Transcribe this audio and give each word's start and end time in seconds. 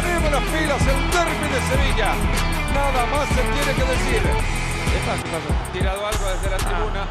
Ponemos 0.00 0.30
las 0.32 0.42
pilas, 0.44 0.80
el 0.80 1.10
derby 1.10 1.48
de 1.52 1.60
Sevilla. 1.68 2.14
Nada 2.72 3.04
más 3.06 3.28
se 3.28 3.42
tiene 3.42 3.74
que 3.74 3.84
decir. 3.84 4.22
¿Qué. 4.22 5.78
Tirado 5.78 6.06
algo 6.06 6.24
desde 6.26 6.50
la 6.50 6.56
tribuna. 6.56 7.06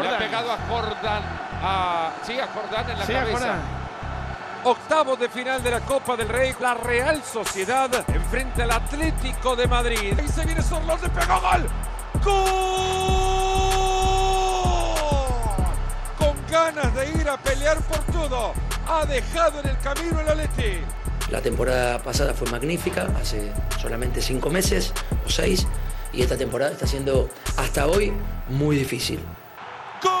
Le 0.00 0.08
ha 0.08 0.18
pegado 0.18 0.52
a 0.52 0.58
Jordan. 0.68 1.22
A... 1.60 2.10
Sí, 2.24 2.38
a 2.38 2.46
Jordan 2.46 2.88
en 2.90 2.98
la 3.00 3.06
Sí, 3.06 3.12
cabeza. 3.12 3.54
Octavos 4.62 5.18
de 5.18 5.28
final 5.28 5.60
de 5.62 5.72
la 5.72 5.80
Copa 5.80 6.16
del 6.16 6.28
Rey. 6.28 6.54
La 6.60 6.74
Real 6.74 7.20
Sociedad 7.24 7.90
enfrente 8.08 8.62
al 8.62 8.70
Atlético 8.70 9.56
de 9.56 9.66
Madrid. 9.66 10.16
Y 10.24 10.28
se 10.28 10.44
viene 10.44 10.62
Sorloz, 10.62 11.02
le 11.02 11.08
pegó 11.08 11.40
gol. 11.40 11.66
¡Gol! 12.22 12.34
Con 16.16 16.36
ganas 16.48 16.94
de 16.94 17.10
ir 17.10 17.28
a 17.28 17.36
pelear 17.38 17.78
por 17.78 17.98
todo. 18.12 18.52
Ha 18.88 19.04
dejado 19.06 19.58
en 19.60 19.70
el 19.70 19.78
camino 19.80 20.20
el 20.20 20.28
Atleti. 20.28 20.84
La 21.34 21.42
temporada 21.42 21.98
pasada 21.98 22.32
fue 22.32 22.48
magnífica, 22.48 23.08
hace 23.20 23.50
solamente 23.80 24.22
cinco 24.22 24.50
meses 24.50 24.92
o 25.26 25.28
seis, 25.28 25.66
y 26.12 26.22
esta 26.22 26.36
temporada 26.36 26.70
está 26.70 26.86
siendo 26.86 27.28
hasta 27.56 27.88
hoy 27.88 28.12
muy 28.48 28.76
difícil. 28.76 29.18
¡Gol! 30.00 30.12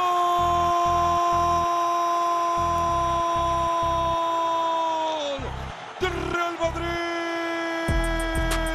del 6.00 6.10
Real 6.32 6.54
Madrid. 6.60 6.88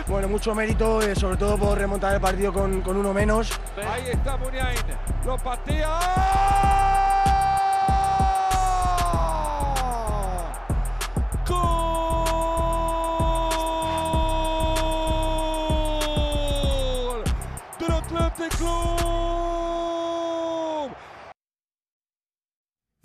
Bueno, 0.07 0.29
mucho 0.29 0.55
mérito, 0.55 1.01
eh, 1.01 1.17
sobre 1.17 1.35
todo 1.35 1.57
por 1.57 1.77
remontar 1.77 2.15
el 2.15 2.21
partido 2.21 2.53
con, 2.53 2.79
con 2.79 2.95
uno 2.95 3.13
menos. 3.13 3.51
Ahí 3.75 4.11
está 4.13 4.37
Muniain. 4.37 4.77
Lo 5.25 5.37
patea. 5.37 6.88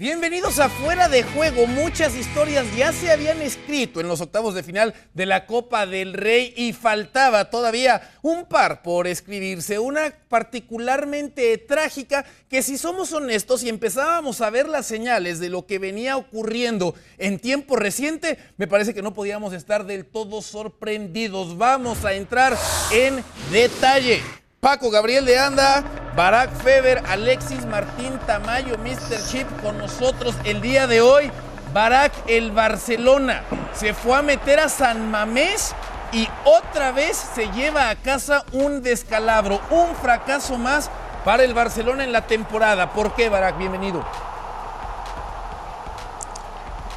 Bienvenidos 0.05 0.59
a 0.59 0.69
Fuera 0.69 1.09
de 1.09 1.23
Juego. 1.23 1.67
Muchas 1.67 2.15
historias 2.15 2.67
ya 2.77 2.93
se 2.93 3.11
habían 3.11 3.41
escrito 3.41 4.03
en 4.03 4.07
los 4.07 4.21
octavos 4.21 4.55
de 4.55 4.63
final 4.63 4.93
de 5.15 5.25
la 5.25 5.47
Copa 5.47 5.87
del 5.87 6.13
Rey 6.13 6.53
y 6.59 6.75
faltaba 6.75 7.49
todavía 7.49 8.13
un 8.21 8.45
par 8.45 8.83
por 8.83 9.07
escribirse. 9.07 9.79
Una 9.79 10.13
particularmente 10.29 11.57
trágica 11.57 12.27
que 12.51 12.63
si 12.63 12.77
somos 12.77 13.15
honestos 13.15 13.63
y 13.63 13.71
empezábamos 13.71 14.43
a 14.43 14.51
ver 14.51 14.69
las 14.69 14.85
señales 14.85 15.41
de 15.41 15.49
lo 15.49 15.65
que 15.65 15.79
venía 15.79 16.19
ocurriendo 16.19 16.95
en 17.17 17.39
tiempo 17.39 17.75
reciente, 17.75 18.37
me 18.59 18.67
parece 18.67 18.93
que 18.93 19.01
no 19.01 19.15
podíamos 19.15 19.55
estar 19.55 19.87
del 19.87 20.05
todo 20.05 20.43
sorprendidos. 20.43 21.57
Vamos 21.57 22.05
a 22.05 22.13
entrar 22.13 22.59
en 22.93 23.25
detalle. 23.51 24.21
Paco 24.65 24.89
Gabriel 24.91 25.27
de 25.27 25.39
Anda, 25.39 25.85
Barack 26.17 26.51
Feber, 26.63 27.03
Alexis 27.11 27.67
Martín 27.67 28.19
Tamayo, 28.27 28.79
Mr. 28.79 29.23
Chip 29.29 29.47
con 29.61 29.77
nosotros 29.77 30.35
el 30.45 30.63
día 30.63 30.87
de 30.87 31.03
hoy. 31.03 31.31
Barack, 31.75 32.15
el 32.29 32.51
Barcelona, 32.51 33.45
se 33.75 33.93
fue 33.93 34.17
a 34.17 34.23
meter 34.23 34.61
a 34.61 34.71
San 34.71 35.11
Mamés 35.11 35.75
y 36.13 36.27
otra 36.47 36.93
vez 36.93 37.15
se 37.35 37.49
lleva 37.49 37.91
a 37.91 37.97
casa 37.97 38.47
un 38.53 38.83
descalabro, 38.83 39.61
un 39.69 39.95
fracaso 39.97 40.57
más 40.57 40.89
para 41.27 41.43
el 41.43 41.53
Barcelona 41.53 42.03
en 42.03 42.13
la 42.13 42.27
temporada. 42.27 42.91
¿Por 42.95 43.15
qué, 43.15 43.29
Barack? 43.29 43.59
Bienvenido. 43.59 44.03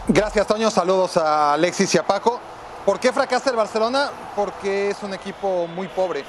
Gracias, 0.08 0.48
Toño. 0.48 0.72
Saludos 0.72 1.18
a 1.18 1.52
Alexis 1.52 1.94
y 1.96 1.98
a 1.98 2.04
Paco. 2.04 2.40
¿Por 2.86 2.98
qué 2.98 3.12
fracasa 3.12 3.50
el 3.50 3.58
Barcelona? 3.58 4.10
Porque 4.38 4.92
es 4.92 5.04
un 5.04 5.14
equipo 5.14 5.68
muy 5.68 5.90
pobre 5.90 6.24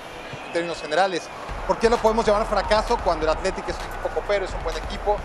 en 0.48 0.52
términos 0.52 0.80
generales. 0.80 1.22
¿Por 1.66 1.78
qué 1.78 1.88
lo 1.88 1.98
podemos 1.98 2.26
llamar 2.26 2.46
fracaso 2.46 2.98
cuando 3.04 3.24
el 3.24 3.30
Atlético 3.30 3.70
es 3.70 3.76
un 3.76 3.84
equipo 3.84 4.08
copero, 4.20 4.44
es 4.44 4.52
un 4.54 4.62
buen 4.64 4.76
equipo 4.76 5.16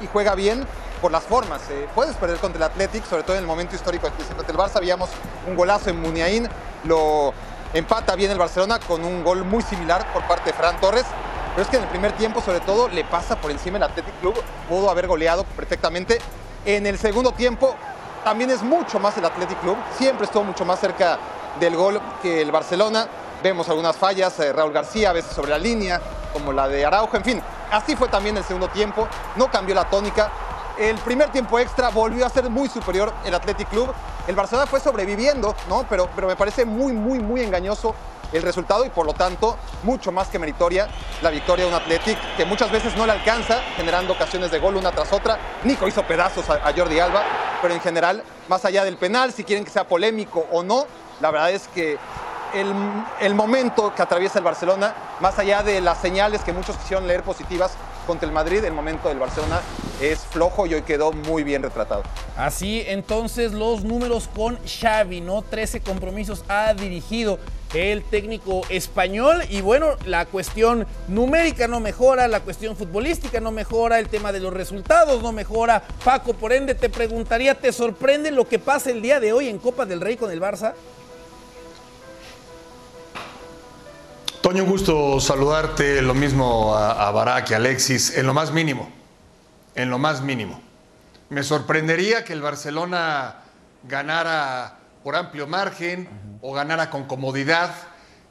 y 0.00 0.06
juega 0.06 0.34
bien? 0.34 0.66
Por 1.00 1.10
las 1.10 1.24
formas. 1.24 1.60
eh. 1.70 1.88
Puedes 1.96 2.14
perder 2.14 2.38
contra 2.38 2.58
el 2.58 2.62
Atlético, 2.70 3.06
sobre 3.08 3.24
todo 3.24 3.34
en 3.34 3.42
el 3.42 3.46
momento 3.46 3.74
histórico 3.74 4.08
que 4.16 4.34
contra 4.34 4.52
el 4.52 4.56
Barça. 4.58 4.76
Habíamos 4.76 5.10
un 5.48 5.56
golazo 5.56 5.90
en 5.90 6.00
Muniain, 6.00 6.48
lo 6.84 7.32
empata 7.74 8.14
bien 8.14 8.30
el 8.30 8.38
Barcelona 8.38 8.78
con 8.78 9.04
un 9.04 9.24
gol 9.24 9.44
muy 9.44 9.62
similar 9.62 10.06
por 10.12 10.22
parte 10.28 10.50
de 10.50 10.52
Fran 10.56 10.80
Torres. 10.80 11.04
Pero 11.54 11.62
es 11.62 11.68
que 11.68 11.76
en 11.76 11.82
el 11.82 11.88
primer 11.88 12.12
tiempo, 12.12 12.40
sobre 12.40 12.60
todo, 12.60 12.88
le 12.88 13.04
pasa 13.04 13.36
por 13.36 13.50
encima 13.50 13.78
el 13.78 13.82
Athletic 13.82 14.20
Club. 14.20 14.34
Pudo 14.68 14.90
haber 14.90 15.06
goleado 15.08 15.44
perfectamente. 15.44 16.18
En 16.64 16.86
el 16.86 16.98
segundo 16.98 17.32
tiempo, 17.32 17.74
también 18.24 18.50
es 18.50 18.62
mucho 18.62 19.00
más 19.00 19.18
el 19.18 19.24
Athletic 19.24 19.60
Club. 19.60 19.76
Siempre 19.98 20.26
estuvo 20.26 20.44
mucho 20.44 20.64
más 20.64 20.78
cerca 20.78 21.18
del 21.58 21.74
gol 21.76 22.00
que 22.22 22.40
el 22.40 22.52
Barcelona. 22.52 23.08
Vemos 23.42 23.68
algunas 23.68 23.96
fallas, 23.96 24.38
eh, 24.38 24.52
Raúl 24.52 24.72
García 24.72 25.10
a 25.10 25.12
veces 25.12 25.32
sobre 25.34 25.50
la 25.50 25.58
línea, 25.58 26.00
como 26.32 26.52
la 26.52 26.68
de 26.68 26.86
Araujo, 26.86 27.16
en 27.16 27.24
fin. 27.24 27.42
Así 27.72 27.96
fue 27.96 28.06
también 28.06 28.36
el 28.36 28.44
segundo 28.44 28.68
tiempo, 28.68 29.08
no 29.34 29.50
cambió 29.50 29.74
la 29.74 29.90
tónica. 29.90 30.30
El 30.78 30.96
primer 30.98 31.30
tiempo 31.30 31.58
extra 31.58 31.88
volvió 31.88 32.24
a 32.24 32.28
ser 32.28 32.48
muy 32.48 32.68
superior 32.68 33.12
el 33.24 33.34
Athletic 33.34 33.68
Club. 33.68 33.92
El 34.28 34.36
Barcelona 34.36 34.66
fue 34.66 34.78
sobreviviendo, 34.78 35.56
¿no? 35.68 35.84
Pero, 35.88 36.08
pero 36.14 36.28
me 36.28 36.36
parece 36.36 36.64
muy, 36.64 36.92
muy, 36.92 37.18
muy 37.18 37.42
engañoso 37.42 37.96
el 38.32 38.42
resultado 38.42 38.84
y 38.84 38.90
por 38.90 39.06
lo 39.06 39.12
tanto 39.12 39.58
mucho 39.82 40.12
más 40.12 40.28
que 40.28 40.38
meritoria 40.38 40.88
la 41.20 41.30
victoria 41.30 41.64
de 41.64 41.70
un 41.70 41.76
Athletic 41.76 42.16
que 42.36 42.44
muchas 42.46 42.70
veces 42.70 42.96
no 42.96 43.06
le 43.06 43.12
alcanza, 43.12 43.60
generando 43.76 44.12
ocasiones 44.12 44.52
de 44.52 44.60
gol 44.60 44.76
una 44.76 44.92
tras 44.92 45.12
otra. 45.12 45.38
Nico 45.64 45.88
hizo 45.88 46.04
pedazos 46.04 46.48
a, 46.48 46.54
a 46.66 46.72
Jordi 46.72 47.00
Alba, 47.00 47.24
pero 47.60 47.74
en 47.74 47.80
general, 47.80 48.22
más 48.48 48.64
allá 48.64 48.84
del 48.84 48.96
penal, 48.96 49.32
si 49.32 49.42
quieren 49.42 49.64
que 49.64 49.70
sea 49.70 49.84
polémico 49.84 50.46
o 50.52 50.62
no, 50.62 50.86
la 51.20 51.30
verdad 51.30 51.50
es 51.50 51.68
que 51.68 51.98
el, 52.54 52.72
el 53.20 53.34
momento 53.34 53.94
que 53.94 54.02
atraviesa 54.02 54.38
el 54.38 54.44
Barcelona, 54.44 54.94
más 55.20 55.38
allá 55.38 55.62
de 55.62 55.80
las 55.80 56.00
señales 56.00 56.42
que 56.42 56.52
muchos 56.52 56.76
quisieron 56.76 57.06
leer 57.06 57.22
positivas 57.22 57.72
contra 58.06 58.26
el 58.26 58.34
Madrid, 58.34 58.64
el 58.64 58.72
momento 58.72 59.08
del 59.08 59.18
Barcelona 59.18 59.60
es 60.00 60.20
flojo 60.20 60.66
y 60.66 60.74
hoy 60.74 60.82
quedó 60.82 61.12
muy 61.12 61.44
bien 61.44 61.62
retratado. 61.62 62.02
Así 62.36 62.84
entonces 62.86 63.52
los 63.52 63.84
números 63.84 64.28
con 64.34 64.58
Xavi, 64.66 65.20
¿no? 65.20 65.42
13 65.42 65.80
compromisos 65.80 66.44
ha 66.48 66.74
dirigido 66.74 67.38
el 67.74 68.02
técnico 68.04 68.62
español 68.68 69.42
y 69.48 69.62
bueno, 69.62 69.96
la 70.04 70.26
cuestión 70.26 70.86
numérica 71.08 71.68
no 71.68 71.80
mejora, 71.80 72.28
la 72.28 72.40
cuestión 72.40 72.76
futbolística 72.76 73.40
no 73.40 73.50
mejora, 73.50 73.98
el 73.98 74.08
tema 74.08 74.32
de 74.32 74.40
los 74.40 74.52
resultados 74.52 75.22
no 75.22 75.32
mejora. 75.32 75.82
Paco, 76.04 76.34
por 76.34 76.52
ende 76.52 76.74
te 76.74 76.90
preguntaría, 76.90 77.54
¿te 77.54 77.72
sorprende 77.72 78.30
lo 78.30 78.46
que 78.46 78.58
pasa 78.58 78.90
el 78.90 79.00
día 79.00 79.20
de 79.20 79.32
hoy 79.32 79.48
en 79.48 79.58
Copa 79.58 79.86
del 79.86 80.00
Rey 80.00 80.16
con 80.16 80.30
el 80.30 80.40
Barça? 80.40 80.74
Toño, 84.42 84.64
un 84.64 84.70
gusto 84.70 85.20
saludarte, 85.20 86.02
lo 86.02 86.14
mismo 86.14 86.74
a, 86.74 87.06
a 87.06 87.12
Barak 87.12 87.50
y 87.50 87.54
Alexis, 87.54 88.16
en 88.16 88.26
lo 88.26 88.34
más 88.34 88.50
mínimo, 88.50 88.90
en 89.76 89.88
lo 89.88 89.98
más 89.98 90.20
mínimo. 90.20 90.60
Me 91.28 91.44
sorprendería 91.44 92.24
que 92.24 92.32
el 92.32 92.42
Barcelona 92.42 93.36
ganara 93.84 94.78
por 95.04 95.14
amplio 95.14 95.46
margen 95.46 96.08
o 96.40 96.52
ganara 96.52 96.90
con 96.90 97.04
comodidad 97.04 97.72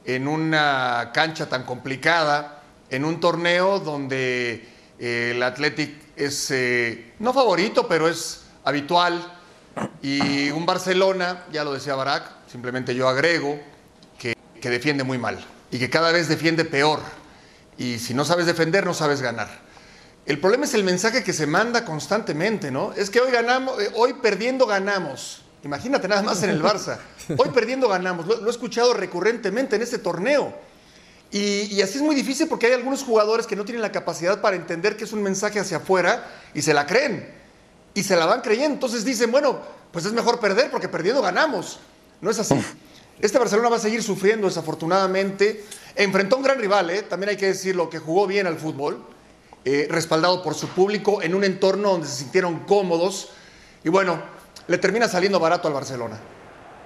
en 0.04 0.28
una 0.28 1.12
cancha 1.14 1.48
tan 1.48 1.62
complicada, 1.62 2.60
en 2.90 3.06
un 3.06 3.18
torneo 3.18 3.80
donde 3.80 4.68
eh, 4.98 5.32
el 5.34 5.42
Athletic 5.42 5.94
es 6.14 6.50
eh, 6.50 7.14
no 7.20 7.32
favorito, 7.32 7.88
pero 7.88 8.06
es 8.06 8.44
habitual. 8.64 9.32
Y 10.02 10.50
un 10.50 10.66
Barcelona, 10.66 11.44
ya 11.50 11.64
lo 11.64 11.72
decía 11.72 11.94
Barak, 11.94 12.24
simplemente 12.48 12.94
yo 12.94 13.08
agrego, 13.08 13.58
que, 14.18 14.36
que 14.60 14.68
defiende 14.68 15.04
muy 15.04 15.16
mal 15.16 15.42
y 15.72 15.78
que 15.78 15.90
cada 15.90 16.12
vez 16.12 16.28
defiende 16.28 16.64
peor. 16.64 17.00
Y 17.78 17.98
si 17.98 18.14
no 18.14 18.24
sabes 18.24 18.46
defender, 18.46 18.84
no 18.84 18.94
sabes 18.94 19.22
ganar. 19.22 19.48
El 20.26 20.38
problema 20.38 20.66
es 20.66 20.74
el 20.74 20.84
mensaje 20.84 21.24
que 21.24 21.32
se 21.32 21.46
manda 21.46 21.84
constantemente, 21.84 22.70
¿no? 22.70 22.92
Es 22.92 23.10
que 23.10 23.20
hoy 23.20 23.32
ganamos, 23.32 23.82
eh, 23.82 23.90
hoy 23.94 24.12
perdiendo 24.12 24.66
ganamos. 24.66 25.42
Imagínate 25.64 26.06
nada 26.06 26.22
más 26.22 26.42
en 26.42 26.50
el 26.50 26.62
Barça. 26.62 26.98
Hoy 27.38 27.50
perdiendo 27.50 27.88
ganamos. 27.88 28.26
Lo, 28.26 28.40
lo 28.40 28.48
he 28.48 28.50
escuchado 28.50 28.94
recurrentemente 28.94 29.76
en 29.76 29.82
este 29.82 29.98
torneo. 29.98 30.52
Y, 31.30 31.72
y 31.72 31.82
así 31.82 31.98
es 31.98 32.02
muy 32.02 32.16
difícil 32.16 32.48
porque 32.48 32.66
hay 32.66 32.72
algunos 32.72 33.04
jugadores 33.04 33.46
que 33.46 33.54
no 33.54 33.64
tienen 33.64 33.80
la 33.80 33.92
capacidad 33.92 34.40
para 34.40 34.56
entender 34.56 34.96
que 34.96 35.04
es 35.04 35.12
un 35.12 35.22
mensaje 35.22 35.60
hacia 35.60 35.76
afuera 35.76 36.26
y 36.52 36.62
se 36.62 36.74
la 36.74 36.84
creen. 36.84 37.32
Y 37.94 38.02
se 38.02 38.16
la 38.16 38.26
van 38.26 38.40
creyendo. 38.40 38.74
Entonces 38.74 39.04
dicen, 39.04 39.30
bueno, 39.30 39.60
pues 39.92 40.04
es 40.04 40.12
mejor 40.12 40.40
perder 40.40 40.68
porque 40.68 40.88
perdiendo 40.88 41.22
ganamos. 41.22 41.78
No 42.20 42.30
es 42.30 42.40
así. 42.40 42.56
Este 43.22 43.38
Barcelona 43.38 43.68
va 43.68 43.76
a 43.76 43.78
seguir 43.78 44.02
sufriendo 44.02 44.48
desafortunadamente. 44.48 45.64
Enfrentó 45.94 46.34
a 46.34 46.38
un 46.38 46.44
gran 46.44 46.58
rival, 46.58 46.90
¿eh? 46.90 47.02
también 47.02 47.30
hay 47.30 47.36
que 47.36 47.46
decirlo, 47.46 47.88
que 47.88 48.00
jugó 48.00 48.26
bien 48.26 48.48
al 48.48 48.58
fútbol, 48.58 49.00
eh, 49.64 49.86
respaldado 49.88 50.42
por 50.42 50.54
su 50.54 50.66
público 50.66 51.22
en 51.22 51.36
un 51.36 51.44
entorno 51.44 51.92
donde 51.92 52.08
se 52.08 52.16
sintieron 52.16 52.64
cómodos. 52.66 53.28
Y 53.84 53.90
bueno, 53.90 54.20
le 54.66 54.76
termina 54.76 55.06
saliendo 55.06 55.38
barato 55.38 55.68
al 55.68 55.74
Barcelona. 55.74 56.18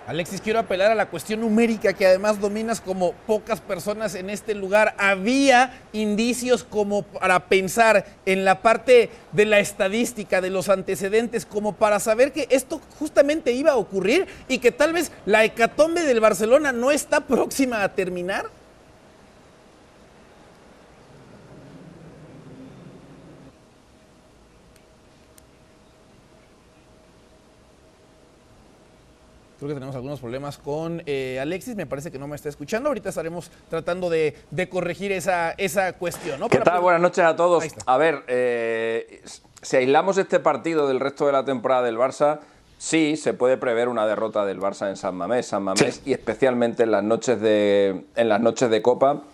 Alexis, 0.07 0.41
quiero 0.41 0.61
apelar 0.61 0.93
a 0.93 0.95
la 0.95 1.11
cuestión 1.11 1.41
numérica 1.41 1.93
que 1.93 2.07
además 2.07 2.41
dominas 2.41 2.81
como 2.81 3.13
pocas 3.27 3.61
personas 3.61 4.15
en 4.15 4.31
este 4.31 4.55
lugar. 4.55 4.95
Había 4.99 5.81
indicios 5.93 6.63
como 6.63 7.03
para 7.03 7.49
pensar 7.49 8.07
en 8.25 8.45
la 8.45 8.63
parte 8.63 9.11
de 9.33 9.47
la 9.47 9.59
estadística, 9.59 10.41
de 10.41 10.51
los 10.51 10.69
antecedentes, 10.69 11.45
como 11.45 11.73
para 11.73 11.99
saber 11.99 12.33
que 12.33 12.47
esto 12.51 12.81
justamente 13.01 13.51
iba 13.51 13.73
a 13.73 13.77
ocurrir 13.77 14.29
y 14.47 14.59
que 14.59 14.71
tal 14.71 14.93
vez 14.93 15.11
la 15.25 15.45
hecatombe 15.45 16.03
del 16.03 16.21
Barcelona 16.21 16.71
no 16.71 16.93
está 16.93 17.23
próxima 17.23 17.83
a 17.83 17.93
terminar. 17.97 18.47
Creo 29.67 29.75
que 29.75 29.81
tenemos 29.81 29.97
algunos 29.97 30.21
problemas 30.21 30.59
con 30.59 31.03
eh, 31.07 31.41
Alexis. 31.41 31.75
Me 31.75 31.87
parece 31.87 32.13
que 32.13 32.21
no 32.21 32.29
me 32.29 32.37
está 32.37 32.49
escuchando. 32.49 32.89
Ahorita 32.89 33.09
estaremos 33.09 33.51
tratando 33.69 34.09
de, 34.09 34.37
corregir 34.71 35.11
esa, 35.11 35.51
esa 35.59 35.95
cuestión. 35.95 36.39
¿no? 36.39 36.49
¿Qué 36.49 36.59
tal? 36.59 36.81
Buenas 36.81 37.03
noches 37.03 37.25
a 37.25 37.35
todos. 37.35 37.65
A 37.85 37.97
ver, 37.97 38.23
eh, 38.29 39.23
si 39.63 39.77
aislamos 39.77 40.19
este 40.19 40.39
partido 40.39 40.87
del 40.87 41.01
resto 41.01 41.27
de 41.27 41.33
la 41.33 41.45
temporada 41.45 41.83
del 41.83 41.99
Barça, 41.99 42.39
sí 42.79 43.17
se 43.17 43.35
puede 43.35 43.57
prever 43.57 43.89
una 43.89 44.07
derrota 44.07 44.47
del 44.47 44.61
Barça 44.61 44.89
en 44.89 44.97
San 44.97 45.17
Mamés. 45.17 45.47
San 45.47 45.65
Mamés 45.65 46.01
y 46.05 46.13
especialmente 46.13 46.85
en 46.85 46.93
las 46.93 47.03
noches 47.03 47.41
de, 47.41 48.05
en 48.15 48.29
las 48.29 48.41
noches 48.41 48.71
de 48.71 48.83
Copa 48.83 49.25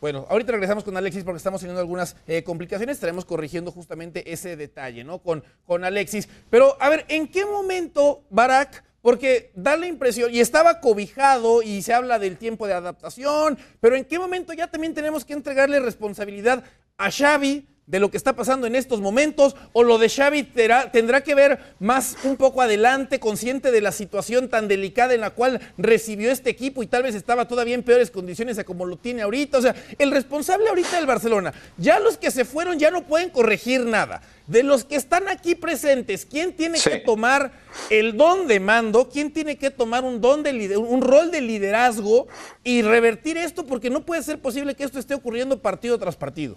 Bueno, 0.00 0.26
ahorita 0.30 0.52
regresamos 0.52 0.82
con 0.82 0.96
Alexis 0.96 1.24
porque 1.24 1.36
estamos 1.36 1.60
teniendo 1.60 1.80
algunas 1.80 2.16
eh, 2.26 2.42
complicaciones. 2.42 2.96
Estaremos 2.96 3.24
corrigiendo 3.24 3.70
justamente 3.70 4.32
ese 4.32 4.56
detalle, 4.56 5.04
¿no? 5.04 5.18
Con, 5.18 5.44
con 5.66 5.84
Alexis. 5.84 6.28
Pero, 6.48 6.76
a 6.80 6.88
ver, 6.88 7.04
¿en 7.08 7.28
qué 7.28 7.44
momento 7.44 8.24
Barack 8.30 8.84
porque 9.02 9.50
da 9.54 9.76
la 9.76 9.86
impresión, 9.86 10.32
y 10.32 10.40
estaba 10.40 10.80
cobijado 10.80 11.62
y 11.62 11.80
se 11.80 11.94
habla 11.94 12.18
del 12.18 12.36
tiempo 12.36 12.66
de 12.66 12.74
adaptación, 12.74 13.58
pero 13.80 13.96
¿en 13.96 14.04
qué 14.04 14.18
momento 14.18 14.52
ya 14.52 14.66
también 14.66 14.92
tenemos 14.92 15.24
que 15.24 15.32
entregarle 15.32 15.80
responsabilidad 15.80 16.64
a 16.98 17.10
Xavi 17.10 17.66
de 17.90 17.98
lo 17.98 18.10
que 18.10 18.16
está 18.16 18.34
pasando 18.34 18.68
en 18.68 18.76
estos 18.76 19.00
momentos 19.00 19.56
o 19.72 19.82
lo 19.82 19.98
de 19.98 20.08
Xavi 20.08 20.44
tendrá, 20.44 21.24
que 21.24 21.34
ver 21.34 21.58
más 21.80 22.16
un 22.22 22.36
poco 22.36 22.62
adelante, 22.62 23.18
consciente 23.18 23.72
de 23.72 23.80
la 23.80 23.90
situación 23.90 24.48
tan 24.48 24.68
delicada 24.68 25.12
en 25.12 25.20
la 25.20 25.30
cual 25.30 25.60
recibió 25.76 26.30
este 26.30 26.50
equipo 26.50 26.84
y 26.84 26.86
tal 26.86 27.02
vez 27.02 27.16
estaba 27.16 27.48
todavía 27.48 27.74
en 27.74 27.82
peores 27.82 28.12
condiciones 28.12 28.58
a 28.58 28.64
como 28.64 28.86
lo 28.86 28.96
tiene 28.96 29.22
ahorita. 29.22 29.58
O 29.58 29.62
sea, 29.62 29.74
el 29.98 30.12
responsable 30.12 30.68
ahorita 30.68 30.96
del 30.96 31.06
Barcelona, 31.06 31.52
ya 31.78 31.98
los 31.98 32.16
que 32.16 32.30
se 32.30 32.44
fueron 32.44 32.78
ya 32.78 32.92
no 32.92 33.02
pueden 33.02 33.30
corregir 33.30 33.80
nada. 33.84 34.22
De 34.46 34.62
los 34.62 34.84
que 34.84 34.96
están 34.96 35.28
aquí 35.28 35.56
presentes, 35.56 36.26
¿quién 36.26 36.52
tiene 36.52 36.78
que 36.80 36.98
tomar 36.98 37.52
el 37.88 38.16
don 38.16 38.46
de 38.46 38.60
mando? 38.60 39.08
¿Quién 39.08 39.32
tiene 39.32 39.56
que 39.58 39.70
tomar 39.70 40.04
un, 40.04 40.20
don 40.20 40.44
de 40.44 40.76
un 40.76 41.02
rol 41.02 41.30
de 41.30 41.40
liderazgo 41.40 42.28
y 42.62 42.82
revertir 42.82 43.36
esto? 43.36 43.66
Porque 43.66 43.90
no 43.90 44.04
puede 44.06 44.22
ser 44.22 44.40
posible 44.40 44.74
que 44.74 44.84
esto 44.84 44.98
esté 44.98 45.14
ocurriendo 45.14 45.60
partido 45.60 45.98
tras 45.98 46.16
partido. 46.16 46.56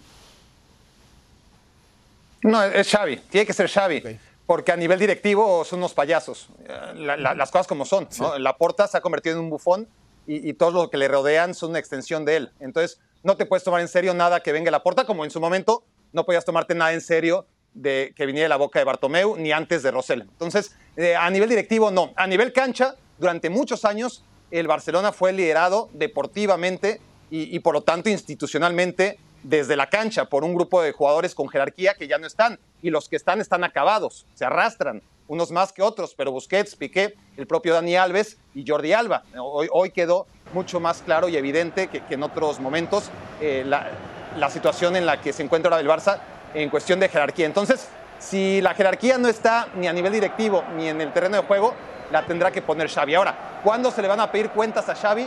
No, 2.44 2.62
es 2.62 2.90
Xavi, 2.90 3.16
tiene 3.30 3.46
que 3.46 3.54
ser 3.54 3.68
Xavi. 3.68 4.18
Porque 4.46 4.70
a 4.70 4.76
nivel 4.76 4.98
directivo 4.98 5.64
son 5.64 5.78
unos 5.78 5.94
payasos. 5.94 6.50
Eh, 6.68 6.92
las 6.94 7.50
cosas 7.50 7.66
como 7.66 7.86
son. 7.86 8.06
La 8.38 8.56
Porta 8.58 8.86
se 8.86 8.98
ha 8.98 9.00
convertido 9.00 9.36
en 9.36 9.44
un 9.44 9.50
bufón 9.50 9.88
y, 10.26 10.52
todos 10.52 10.74
los 10.74 10.90
que 10.90 10.98
le 10.98 11.08
rodean 11.08 11.54
son 11.54 11.70
una 11.70 11.78
extensión 11.78 12.26
de 12.26 12.36
él. 12.36 12.52
Entonces, 12.60 13.00
no 13.22 13.36
te 13.36 13.46
puedes 13.46 13.64
tomar 13.64 13.80
en 13.80 13.88
serio 13.88 14.12
nada 14.12 14.40
que 14.40 14.52
venga 14.52 14.70
la 14.70 14.82
Porta, 14.82 15.06
como 15.06 15.24
en 15.24 15.30
su 15.30 15.40
momento 15.40 15.84
no 16.12 16.24
podías 16.24 16.44
tomarte 16.44 16.74
nada 16.74 16.92
en 16.92 17.00
serio 17.00 17.46
de 17.72 18.12
que 18.14 18.26
viniera 18.26 18.44
de 18.44 18.50
la 18.50 18.56
boca 18.56 18.78
de 18.78 18.84
Bartomeu 18.84 19.36
ni 19.36 19.50
antes 19.50 19.82
de 19.82 19.90
Rosell. 19.90 20.22
Entonces, 20.22 20.76
eh, 20.96 21.16
a 21.16 21.28
nivel 21.30 21.48
directivo, 21.48 21.90
no. 21.90 22.12
A 22.14 22.26
nivel 22.26 22.52
cancha, 22.52 22.94
durante 23.18 23.48
muchos 23.48 23.86
años, 23.86 24.22
el 24.50 24.68
Barcelona 24.68 25.12
fue 25.12 25.32
liderado 25.32 25.88
deportivamente 25.94 27.00
y, 27.30 27.56
y 27.56 27.58
por 27.60 27.74
lo 27.74 27.80
tanto 27.82 28.10
institucionalmente 28.10 29.18
desde 29.44 29.76
la 29.76 29.88
cancha 29.88 30.24
por 30.24 30.42
un 30.42 30.54
grupo 30.54 30.82
de 30.82 30.92
jugadores 30.92 31.34
con 31.34 31.48
jerarquía 31.48 31.94
que 31.94 32.08
ya 32.08 32.18
no 32.18 32.26
están 32.26 32.58
y 32.82 32.90
los 32.90 33.08
que 33.08 33.16
están 33.16 33.40
están 33.40 33.62
acabados, 33.62 34.26
se 34.34 34.44
arrastran, 34.44 35.02
unos 35.28 35.50
más 35.50 35.72
que 35.72 35.82
otros, 35.82 36.14
pero 36.14 36.32
Busquets, 36.32 36.76
Piqué, 36.76 37.14
el 37.36 37.46
propio 37.46 37.74
Dani 37.74 37.96
Alves 37.96 38.36
y 38.54 38.64
Jordi 38.66 38.92
Alba. 38.92 39.22
Hoy, 39.38 39.90
quedó 39.90 40.26
mucho 40.52 40.80
más 40.80 41.02
claro 41.02 41.28
y 41.28 41.36
evidente 41.36 41.88
que, 41.88 42.02
en 42.10 42.22
otros 42.22 42.60
momentos 42.60 43.10
eh, 43.40 43.64
la, 43.64 44.50
situación 44.50 44.96
en 44.96 45.06
la 45.06 45.20
que 45.20 45.32
se 45.32 45.42
encuentra 45.42 45.70
ahora 45.70 45.80
el 45.80 45.88
Barça 45.88 46.18
en 46.52 46.68
cuestión 46.68 47.00
de 47.00 47.08
jerarquía. 47.08 47.46
Entonces, 47.46 47.88
si 48.18 48.60
la 48.60 48.74
jerarquía 48.74 49.16
no 49.18 49.28
está 49.28 49.68
ni 49.76 49.88
a 49.88 49.92
nivel 49.92 50.12
directivo 50.12 50.62
ni 50.76 50.88
en 50.88 51.00
el 51.00 51.12
terreno 51.12 51.36
de 51.36 51.42
juego, 51.42 51.74
la 52.12 52.26
tendrá 52.26 52.50
que 52.50 52.60
poner 52.60 52.88
Xavi. 52.88 53.14
Ahora, 53.14 53.60
¿cuándo 53.62 53.90
se 53.90 54.02
le 54.02 54.08
van 54.08 54.20
a 54.20 54.30
pedir 54.30 54.50
cuentas 54.50 54.88
a 54.88 54.94
Xavi? 54.94 55.26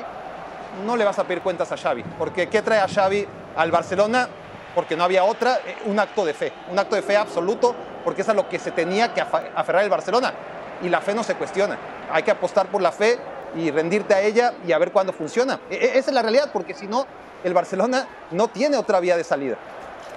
No 0.85 0.95
le 0.95 1.03
vas 1.03 1.17
a 1.17 1.23
pedir 1.23 1.41
cuentas 1.41 1.71
a 1.71 1.77
Xavi, 1.77 2.03
porque 2.19 2.47
¿qué 2.47 2.61
trae 2.61 2.79
a 2.79 2.87
Xavi 2.87 3.27
al 3.57 3.71
Barcelona 3.71 4.29
porque 4.77 4.95
no 4.95 5.03
había 5.03 5.23
otra, 5.23 5.59
eh, 5.65 5.75
un 5.85 5.99
acto 5.99 6.23
de 6.23 6.35
fe, 6.35 6.53
un 6.69 6.77
acto 6.77 6.95
de 6.95 7.01
fe 7.01 7.17
absoluto, 7.17 7.75
porque 8.03 8.21
es 8.21 8.29
a 8.29 8.33
lo 8.35 8.47
que 8.47 8.59
se 8.59 8.71
tenía 8.71 9.11
que 9.11 9.21
aferrar 9.21 9.83
el 9.83 9.89
Barcelona. 9.89 10.31
Y 10.83 10.89
la 10.89 11.01
fe 11.01 11.15
no 11.15 11.23
se 11.23 11.33
cuestiona. 11.33 11.77
Hay 12.11 12.21
que 12.21 12.29
apostar 12.29 12.67
por 12.67 12.81
la 12.81 12.91
fe 12.91 13.17
y 13.55 13.71
rendirte 13.71 14.13
a 14.13 14.21
ella 14.21 14.53
y 14.67 14.71
a 14.71 14.77
ver 14.77 14.91
cuándo 14.91 15.13
funciona. 15.13 15.59
E, 15.71 15.75
e, 15.75 15.97
esa 15.97 16.11
es 16.11 16.13
la 16.13 16.21
realidad, 16.21 16.51
porque 16.53 16.75
si 16.75 16.85
no, 16.85 17.07
el 17.43 17.55
Barcelona 17.55 18.07
no 18.29 18.49
tiene 18.49 18.77
otra 18.77 18.99
vía 18.99 19.17
de 19.17 19.23
salida. 19.23 19.57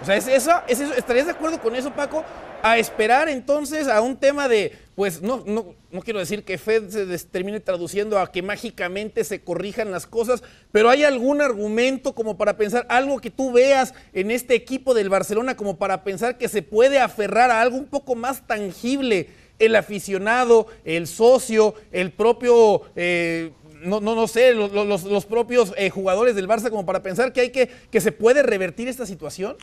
O 0.02 0.04
sea, 0.04 0.16
¿es 0.16 0.28
eso, 0.28 0.52
¿es 0.66 0.80
eso? 0.80 0.92
¿estarías 0.92 1.24
de 1.24 1.32
acuerdo 1.32 1.58
con 1.58 1.74
eso, 1.74 1.90
Paco? 1.90 2.22
A 2.62 2.76
esperar 2.76 3.30
entonces 3.30 3.88
a 3.88 4.02
un 4.02 4.18
tema 4.18 4.46
de, 4.46 4.78
pues 5.00 5.22
no, 5.22 5.42
no, 5.46 5.74
no 5.90 6.02
quiero 6.02 6.18
decir 6.18 6.44
que 6.44 6.58
Fed 6.58 6.90
se 6.90 7.18
termine 7.24 7.58
traduciendo 7.58 8.18
a 8.18 8.30
que 8.30 8.42
mágicamente 8.42 9.24
se 9.24 9.40
corrijan 9.40 9.90
las 9.90 10.06
cosas, 10.06 10.42
pero 10.72 10.90
¿hay 10.90 11.04
algún 11.04 11.40
argumento 11.40 12.14
como 12.14 12.36
para 12.36 12.58
pensar 12.58 12.84
algo 12.90 13.18
que 13.18 13.30
tú 13.30 13.50
veas 13.50 13.94
en 14.12 14.30
este 14.30 14.54
equipo 14.54 14.92
del 14.92 15.08
Barcelona 15.08 15.56
como 15.56 15.78
para 15.78 16.04
pensar 16.04 16.36
que 16.36 16.50
se 16.50 16.60
puede 16.60 16.98
aferrar 16.98 17.50
a 17.50 17.62
algo 17.62 17.78
un 17.78 17.86
poco 17.86 18.14
más 18.14 18.46
tangible? 18.46 19.30
El 19.58 19.74
aficionado, 19.74 20.66
el 20.84 21.06
socio, 21.06 21.72
el 21.92 22.12
propio... 22.12 22.82
Eh, 22.94 23.52
no, 23.80 24.02
no, 24.02 24.14
no 24.14 24.28
sé, 24.28 24.52
los, 24.52 25.24
propios 25.24 25.72
eh, 25.78 25.88
jugadores 25.88 26.36
del 26.36 26.46
Barça 26.46 26.68
como 26.68 26.84
para 26.84 27.02
pensar 27.02 27.32
que 27.32 27.40
hay 27.40 27.50
que, 27.52 27.70
que 27.90 28.02
se 28.02 28.12
puede 28.12 28.42
revertir 28.42 28.86
esta 28.86 29.06
situación? 29.06 29.56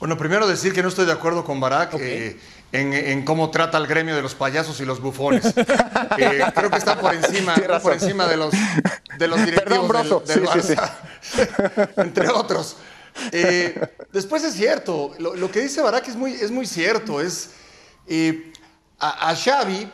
Bueno, 0.00 0.16
primero 0.16 0.46
decir 0.46 0.72
que 0.72 0.82
no 0.82 0.88
estoy 0.88 1.04
de 1.04 1.12
acuerdo 1.12 1.44
con 1.44 1.60
Barak 1.60 1.92
eh, 2.00 2.38
en, 2.72 3.24
cómo 3.24 3.50
trata 3.50 3.78
el 3.78 3.86
gremio 3.86 4.14
de 4.14 4.22
los 4.22 4.34
payasos 4.34 4.80
y 4.80 4.84
los 4.84 5.00
bufones. 5.00 5.44
Eh, 6.18 6.42
creo 6.54 6.70
que 6.70 6.76
está 6.76 6.98
por 6.98 7.14
encima, 7.14 7.54
por 7.82 7.92
encima 7.92 8.26
de 8.26 8.36
los, 8.36 8.52
de 9.16 9.28
los 9.28 9.44
directivos 9.44 10.26
del, 10.26 10.44
Barça, 10.44 10.90
entre 11.96 12.28
otros. 12.28 12.76
Eh, 13.32 13.80
después 14.12 14.42
es 14.44 14.54
cierto, 14.54 15.12
lo, 15.18 15.50
que 15.50 15.60
dice 15.60 15.80
Barak 15.80 16.08
es 16.08 16.16
muy, 16.16 16.32
es 16.32 16.50
muy 16.50 16.66
cierto. 16.66 17.20
Es 17.20 17.50
a, 18.98 19.34
Xavi, 19.34 19.88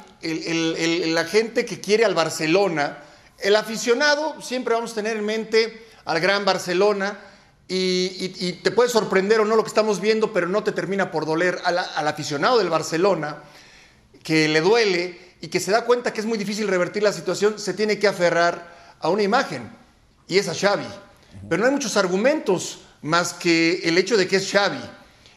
la 1.12 1.24
gente 1.24 1.64
que 1.64 1.80
quiere 1.80 2.04
al 2.04 2.14
Barcelona, 2.14 2.98
el 3.38 3.54
aficionado, 3.56 4.40
siempre 4.40 4.74
vamos 4.74 4.92
a 4.92 4.94
tener 4.96 5.16
en 5.18 5.24
mente 5.24 5.86
al 6.06 6.18
gran 6.18 6.44
Barcelona 6.44 7.18
y, 7.68 8.52
te 8.62 8.70
puede 8.70 8.88
sorprender 8.88 9.40
o 9.40 9.44
no 9.44 9.56
lo 9.56 9.62
que 9.62 9.68
estamos 9.68 10.00
viendo, 10.00 10.32
pero 10.32 10.46
no 10.46 10.62
te 10.62 10.72
termina 10.72 11.10
por 11.10 11.26
doler 11.26 11.60
al 11.64 12.08
aficionado 12.08 12.58
del 12.58 12.70
Barcelona, 12.70 13.42
que 14.22 14.48
le 14.48 14.60
duele 14.60 15.18
y 15.40 15.48
que 15.48 15.60
se 15.60 15.70
da 15.70 15.84
cuenta 15.84 16.12
que 16.12 16.20
es 16.20 16.26
muy 16.26 16.38
difícil 16.38 16.68
revertir 16.68 17.02
la 17.02 17.12
situación, 17.12 17.58
se 17.58 17.74
tiene 17.74 17.98
que 17.98 18.08
aferrar 18.08 18.74
a 19.00 19.08
una 19.08 19.22
imagen, 19.22 19.70
y 20.28 20.38
es 20.38 20.48
a 20.48 20.54
Xavi. 20.54 20.86
Pero 21.48 21.60
no 21.60 21.68
hay 21.68 21.72
muchos 21.72 21.96
argumentos 21.96 22.80
más 23.02 23.32
que 23.34 23.80
el 23.84 23.98
hecho 23.98 24.16
de 24.16 24.26
que 24.26 24.36
es 24.36 24.50
Xavi 24.50 24.80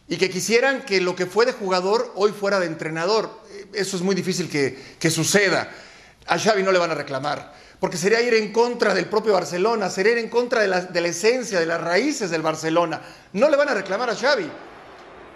y 0.07 0.17
que 0.17 0.29
quisieran 0.29 0.85
que 0.85 1.01
lo 1.01 1.15
que 1.15 1.25
fue 1.25 1.45
de 1.45 1.51
jugador 1.51 2.11
hoy 2.15 2.31
fuera 2.31 2.59
de 2.59 2.65
entrenador. 2.65 3.29
Eso 3.73 3.97
es 3.97 4.01
muy 4.01 4.15
difícil 4.15 4.49
que, 4.49 4.95
que 4.97 5.11
suceda. 5.11 5.69
A 6.25 6.39
Xavi 6.39 6.63
no 6.63 6.71
le 6.71 6.79
van 6.79 6.91
a 6.91 6.95
reclamar 6.95 7.53
porque 7.79 7.97
sería 7.97 8.21
ir 8.21 8.33
en 8.33 8.51
contra 8.51 8.93
del 8.93 9.05
propio 9.05 9.33
Barcelona, 9.33 9.89
sería 9.89 10.13
ir 10.13 10.17
en 10.17 10.29
contra 10.29 10.61
de 10.61 10.67
la, 10.67 11.07
esencia, 11.07 11.59
de 11.59 11.65
las 11.65 11.79
raíces 11.79 12.29
del 12.29 12.41
Barcelona. 12.41 13.01
No 13.33 13.49
le 13.49 13.55
van 13.55 13.69
a 13.69 13.73
reclamar 13.73 14.09
a 14.09 14.15
Xavi. 14.15 14.49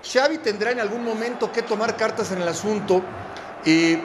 Xavi 0.03 0.39
tendrá 0.39 0.71
en 0.71 0.81
algún 0.81 1.03
momento 1.03 1.51
que 1.51 1.61
tomar 1.61 1.95
cartas 1.95 2.31
en 2.31 2.41
el 2.41 2.47
asunto 2.47 3.01
y 3.65 3.97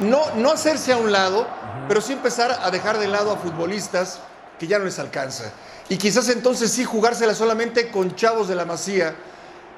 no, 0.00 0.20
no 0.34 0.50
hacerse 0.50 0.92
a 0.92 0.98
un 0.98 1.10
lado, 1.10 1.46
pero 1.88 2.02
sí 2.02 2.12
empezar 2.12 2.58
a 2.62 2.70
dejar 2.70 2.98
de 2.98 3.08
lado 3.08 3.32
a 3.32 3.38
futbolistas 3.38 4.20
que 4.58 4.66
ya 4.66 4.78
no 4.78 4.84
les 4.84 4.98
alcanza. 4.98 5.52
Y 5.88 5.96
quizás 5.96 6.28
entonces 6.28 6.70
sí 6.70 6.84
jugársela 6.84 7.34
solamente 7.34 7.90
con 7.90 8.14
chavos 8.14 8.48
de 8.48 8.56
la 8.56 8.66
masía. 8.66 9.14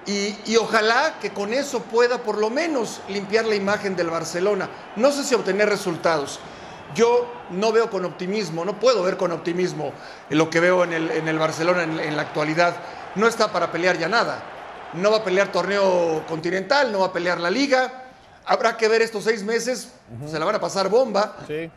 Y, 0.06 0.34
y, 0.46 0.56
ojalá 0.56 1.18
que 1.20 1.30
con 1.30 1.52
eso 1.52 1.82
pueda 1.82 2.22
por 2.22 2.38
lo 2.38 2.48
menos 2.48 3.02
limpiar 3.08 3.44
la 3.44 3.54
imagen 3.54 3.94
del 3.94 4.08
Barcelona. 4.08 4.70
No 4.96 5.12
sé 5.12 5.22
si 5.22 5.34
obtener 5.34 5.68
resultados, 5.68 6.40
yo 6.95 7.30
no 7.50 7.73
veo 7.73 7.90
con 7.90 8.04
optimismo, 8.04 8.64
no 8.64 8.78
puedo 8.78 9.02
ver 9.02 9.16
con 9.16 9.33
optimismo 9.33 9.92
lo 10.30 10.50
que 10.50 10.61
veo 10.61 10.85
en 10.85 10.92
el, 10.92 11.38
Barcelona 11.38 11.83
en, 11.83 12.16
la 12.16 12.23
actualidad. 12.23 12.76
No 13.14 13.26
está 13.26 13.52
para 13.52 13.71
pelear 13.73 13.99
ya 13.99 14.09
nada. 14.09 14.42
no 14.95 15.11
va 15.11 15.18
a 15.18 15.25
pelear 15.25 15.52
torneo 15.52 16.25
continental, 16.26 16.92
no 16.92 17.00
va 17.00 17.07
a 17.07 17.12
pelear 17.12 17.40
la 17.40 17.50
liga. 17.50 18.04
Habrá 18.47 18.76
que 18.76 18.88
ver 18.88 19.02
estos 19.02 19.25
seis 19.25 19.42
meses, 19.42 19.92
se 20.26 20.38
la 20.38 20.45
van 20.45 20.54
a 20.54 20.61
pasar 20.61 20.88
bomba 20.88 21.37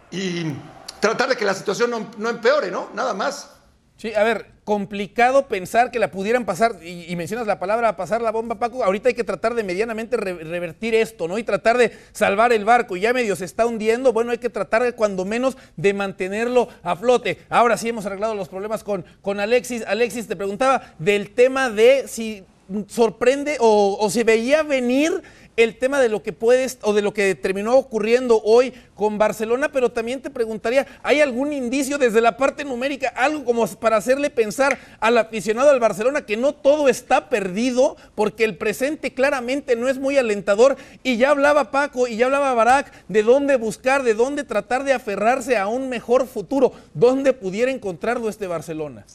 y 0.10 0.54
tratar 1.00 1.30
de 1.30 1.36
que 1.36 1.44
la 1.44 1.54
situación 1.54 1.90
no, 1.90 2.12
no 2.18 2.30
empeore, 2.30 2.72
¿no? 2.72 2.90
Nada 2.94 3.14
más. 3.14 3.50
Sí, 3.98 4.14
a 4.14 4.24
ver, 4.24 4.51
complicado 4.64 5.48
pensar 5.48 5.92
que 5.92 6.00
la 6.00 6.12
pudieran 6.12 6.46
pasar, 6.46 6.76
y, 6.84 7.16
mencionas 7.16 7.48
la 7.48 7.60
palabra 7.60 7.96
pasar 7.96 8.22
la 8.22 8.32
bomba, 8.32 8.60
Paco, 8.60 8.84
ahorita 8.84 9.10
hay 9.10 9.16
que 9.16 9.24
tratar 9.24 9.56
de 9.56 9.64
medianamente 9.64 10.18
revertir 10.18 10.94
esto, 10.94 11.28
¿no? 11.28 11.38
Y 11.38 11.44
tratar 11.44 11.78
de 11.78 11.92
salvar 12.12 12.54
el 12.54 12.64
barco, 12.64 12.96
y 12.96 13.02
ya 13.02 13.14
medio 13.14 13.36
se 13.36 13.46
está 13.46 13.66
hundiendo, 13.66 14.14
bueno, 14.14 14.32
hay 14.32 14.38
que 14.38 14.50
tratar 14.50 14.96
cuando 14.96 15.26
menos 15.26 15.58
de 15.76 15.94
mantenerlo 15.94 16.70
a 16.84 16.96
flote. 16.96 17.40
Ahora 17.50 17.78
sí 17.78 17.90
hemos 17.90 18.06
arreglado 18.06 18.36
los 18.36 18.50
problemas 18.50 18.84
con, 18.84 19.06
con 19.22 19.40
Alexis. 19.40 19.84
Alexis, 19.86 20.28
te 20.28 20.36
preguntaba 20.36 20.94
del 21.00 21.32
tema 21.32 21.70
de 21.70 22.08
si 22.08 22.44
sorprende 22.88 23.58
o, 23.60 23.98
o 24.00 24.10
se 24.10 24.24
veía 24.24 24.64
venir 24.64 25.22
el 25.58 25.78
tema 25.78 26.00
de 26.00 26.10
lo 26.10 26.24
que 26.24 26.34
puedes 26.34 26.80
o 26.82 26.94
de 26.94 27.02
lo 27.02 27.14
que 27.14 27.36
terminó 27.36 27.76
ocurriendo 27.76 28.42
hoy 28.44 28.74
con 28.96 29.18
Barcelona, 29.18 29.72
pero 29.72 29.92
también 29.92 30.22
te 30.22 30.30
preguntaría, 30.30 30.88
¿hay 31.04 31.22
algún 31.22 31.54
indicio 31.54 31.98
desde 31.98 32.22
la 32.22 32.38
parte 32.38 32.64
numérica, 32.64 33.10
algo 33.16 33.44
como 33.46 33.68
para 33.68 33.98
hacerle 33.98 34.30
pensar 34.30 34.78
al 35.00 35.18
aficionado 35.18 35.70
al 35.70 35.80
Barcelona 35.80 36.26
que 36.26 36.38
no 36.38 36.54
todo 36.54 36.88
está 36.88 37.30
perdido, 37.30 37.98
porque 38.16 38.44
el 38.44 38.58
presente 38.58 39.14
claramente 39.14 39.76
no 39.76 39.90
es 39.90 39.98
muy 39.98 40.18
alentador? 40.18 40.78
Y 41.04 41.18
ya 41.18 41.32
hablaba 41.32 41.72
Paco 41.72 42.08
y 42.08 42.18
ya 42.18 42.26
hablaba 42.26 42.54
Barak 42.54 42.92
de 43.08 43.24
dónde 43.24 43.58
buscar, 43.58 44.04
de 44.04 44.14
dónde 44.14 44.44
tratar 44.44 44.84
de 44.84 44.94
aferrarse 44.94 45.58
a 45.58 45.68
un 45.68 45.90
mejor 45.90 46.28
futuro, 46.28 46.72
dónde 46.94 47.34
pudiera 47.34 47.72
encontrarlo 47.72 48.30
este 48.30 48.48
Barcelona. 48.48 49.06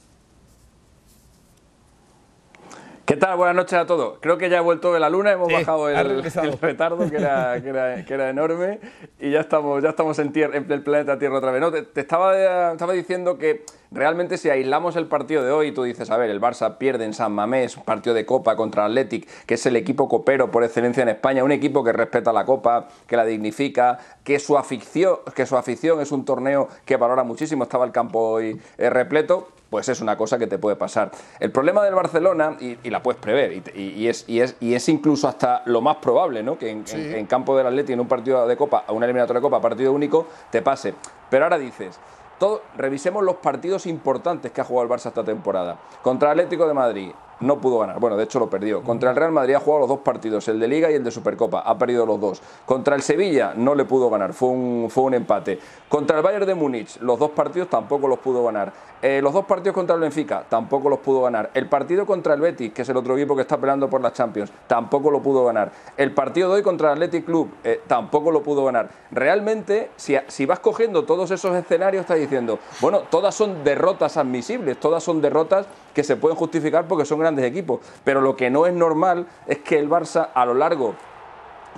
¿Qué 3.06 3.16
tal? 3.16 3.36
Buenas 3.36 3.54
noches 3.54 3.78
a 3.78 3.86
todos. 3.86 4.18
Creo 4.20 4.36
que 4.36 4.50
ya 4.50 4.58
he 4.58 4.60
vuelto 4.60 4.92
de 4.92 4.98
la 4.98 5.08
luna, 5.08 5.30
hemos 5.30 5.52
bajado 5.52 5.88
el, 5.88 6.24
retardo 6.60 7.08
que 7.10 7.16
era, 7.16 7.62
que, 7.62 8.12
era, 8.12 8.28
enorme 8.28 8.80
y 9.20 9.30
ya 9.30 9.38
estamos, 9.38 9.80
ya 9.80 9.90
estamos 9.90 10.18
en, 10.18 10.32
en 10.34 10.72
el 10.72 10.82
planeta 10.82 11.16
Tierra 11.16 11.38
otra 11.38 11.52
vez. 11.52 11.60
No, 11.60 11.70
te, 11.70 11.86
estaba, 12.00 12.72
estaba 12.72 12.92
diciendo 12.94 13.38
que 13.38 13.64
realmente 13.90 14.38
si 14.38 14.50
aislamos 14.50 14.96
el 14.96 15.06
partido 15.06 15.44
de 15.44 15.50
hoy, 15.50 15.72
tú 15.72 15.82
dices, 15.82 16.10
a 16.10 16.16
ver, 16.16 16.30
el 16.30 16.40
Barça 16.40 16.78
pierde 16.78 17.04
en 17.04 17.14
San 17.14 17.32
Mamés, 17.32 17.76
partido 17.76 18.14
de 18.14 18.26
Copa 18.26 18.56
contra 18.56 18.84
Athletic, 18.84 19.28
que 19.46 19.54
es 19.54 19.66
el 19.66 19.76
equipo 19.76 20.08
copero 20.08 20.50
por 20.50 20.64
excelencia 20.64 21.02
en 21.02 21.10
España, 21.10 21.44
un 21.44 21.52
equipo 21.52 21.84
que 21.84 21.92
respeta 21.92 22.32
la 22.32 22.44
Copa, 22.44 22.88
que 23.06 23.16
la 23.16 23.24
dignifica, 23.24 23.98
que 24.24 24.38
su 24.38 24.56
afición, 24.58 25.16
que 25.34 25.46
su 25.46 25.56
afición 25.56 26.00
es 26.00 26.12
un 26.12 26.24
torneo 26.24 26.68
que 26.84 26.96
valora 26.96 27.24
muchísimo, 27.24 27.64
estaba 27.64 27.84
el 27.84 27.92
campo 27.92 28.20
hoy 28.20 28.60
eh, 28.78 28.90
repleto, 28.90 29.48
pues 29.70 29.88
es 29.88 30.00
una 30.00 30.16
cosa 30.16 30.38
que 30.38 30.46
te 30.46 30.58
puede 30.58 30.76
pasar. 30.76 31.10
El 31.40 31.50
problema 31.50 31.84
del 31.84 31.94
Barcelona, 31.94 32.56
y, 32.60 32.76
la 32.88 33.02
puedes 33.02 33.20
prever, 33.20 33.62
y, 33.74 34.08
es, 34.08 34.24
y, 34.28 34.40
es, 34.40 34.56
y 34.60 34.74
es 34.74 34.88
incluso 34.88 35.28
hasta 35.28 35.62
lo 35.66 35.80
más 35.80 35.96
probable, 35.96 36.42
¿no? 36.42 36.58
Que 36.58 36.70
en, 36.70 37.26
campo 37.26 37.56
del 37.56 37.66
Atleti, 37.66 37.92
en 37.92 38.00
un 38.00 38.08
partido 38.08 38.46
de 38.46 38.56
Copa, 38.56 38.84
a 38.86 38.92
una 38.92 39.06
eliminatoria 39.06 39.40
de 39.40 39.42
Copa, 39.42 39.60
partido 39.60 39.92
único, 39.92 40.26
te 40.50 40.62
pase. 40.62 40.94
Pero 41.30 41.44
ahora 41.44 41.58
dices, 41.58 41.98
todo, 42.38 42.62
revisemos 42.76 43.24
los 43.24 43.36
partidos 43.36 43.86
importantes 43.86 44.52
que 44.52 44.60
ha 44.60 44.64
jugado 44.64 44.84
el 44.84 44.90
Barça 44.90 45.08
esta 45.08 45.24
temporada. 45.24 45.78
Contra 46.02 46.30
Atlético 46.30 46.66
de 46.66 46.74
Madrid, 46.74 47.12
no 47.40 47.60
pudo 47.60 47.78
ganar. 47.78 48.00
Bueno, 48.00 48.16
de 48.16 48.24
hecho 48.24 48.38
lo 48.38 48.48
perdió. 48.48 48.82
Contra 48.82 49.10
el 49.10 49.16
Real 49.16 49.32
Madrid 49.32 49.54
ha 49.54 49.60
jugado 49.60 49.80
los 49.80 49.88
dos 49.88 50.00
partidos, 50.00 50.48
el 50.48 50.58
de 50.58 50.68
Liga 50.68 50.90
y 50.90 50.94
el 50.94 51.04
de 51.04 51.10
Supercopa. 51.10 51.60
Ha 51.60 51.76
perdido 51.78 52.06
los 52.06 52.20
dos. 52.20 52.42
Contra 52.64 52.96
el 52.96 53.02
Sevilla 53.02 53.52
no 53.54 53.74
le 53.74 53.84
pudo 53.84 54.10
ganar, 54.10 54.32
fue 54.32 54.48
un, 54.48 54.88
fue 54.90 55.04
un 55.04 55.14
empate. 55.14 55.58
Contra 55.88 56.16
el 56.16 56.22
Bayern 56.22 56.46
de 56.46 56.54
Múnich, 56.54 56.98
los 57.00 57.18
dos 57.18 57.30
partidos 57.30 57.68
tampoco 57.68 58.08
los 58.08 58.18
pudo 58.18 58.44
ganar. 58.44 58.72
Eh, 59.02 59.20
los 59.22 59.32
dos 59.34 59.44
partidos 59.44 59.74
contra 59.74 59.94
el 59.94 60.00
Benfica 60.00 60.44
tampoco 60.48 60.88
los 60.88 61.00
pudo 61.00 61.22
ganar. 61.22 61.50
El 61.52 61.68
partido 61.68 62.06
contra 62.06 62.34
el 62.34 62.40
Betis, 62.40 62.72
que 62.72 62.82
es 62.82 62.88
el 62.88 62.96
otro 62.96 63.16
equipo 63.16 63.36
que 63.36 63.42
está 63.42 63.58
peleando 63.58 63.90
por 63.90 64.00
las 64.00 64.14
Champions, 64.14 64.50
tampoco 64.66 65.10
lo 65.10 65.20
pudo 65.20 65.44
ganar. 65.44 65.70
El 65.96 66.12
partido 66.12 66.48
de 66.48 66.56
hoy 66.56 66.62
contra 66.62 66.88
el 66.88 66.94
Athletic 66.94 67.26
Club 67.26 67.50
eh, 67.62 67.82
tampoco 67.86 68.30
lo 68.30 68.42
pudo 68.42 68.64
ganar. 68.64 68.88
Realmente, 69.10 69.90
si, 69.96 70.16
si 70.28 70.46
vas 70.46 70.60
cogiendo 70.60 71.04
todos 71.04 71.30
esos 71.30 71.54
escenarios, 71.54 72.00
estás 72.00 72.18
diciendo, 72.18 72.58
bueno, 72.80 73.00
todas 73.10 73.34
son 73.34 73.62
derrotas 73.64 74.16
admisibles, 74.16 74.80
todas 74.80 75.02
son 75.02 75.20
derrotas 75.20 75.66
que 75.94 76.02
se 76.02 76.16
pueden 76.16 76.36
justificar 76.36 76.86
porque 76.88 77.04
son 77.04 77.20
grandes 77.26 77.44
equipos. 77.44 77.80
Pero 78.04 78.20
lo 78.20 78.36
que 78.36 78.50
no 78.50 78.66
es 78.66 78.74
normal 78.74 79.26
es 79.46 79.58
que 79.58 79.78
el 79.78 79.88
Barça 79.90 80.30
a 80.32 80.46
lo 80.46 80.54
largo 80.54 80.94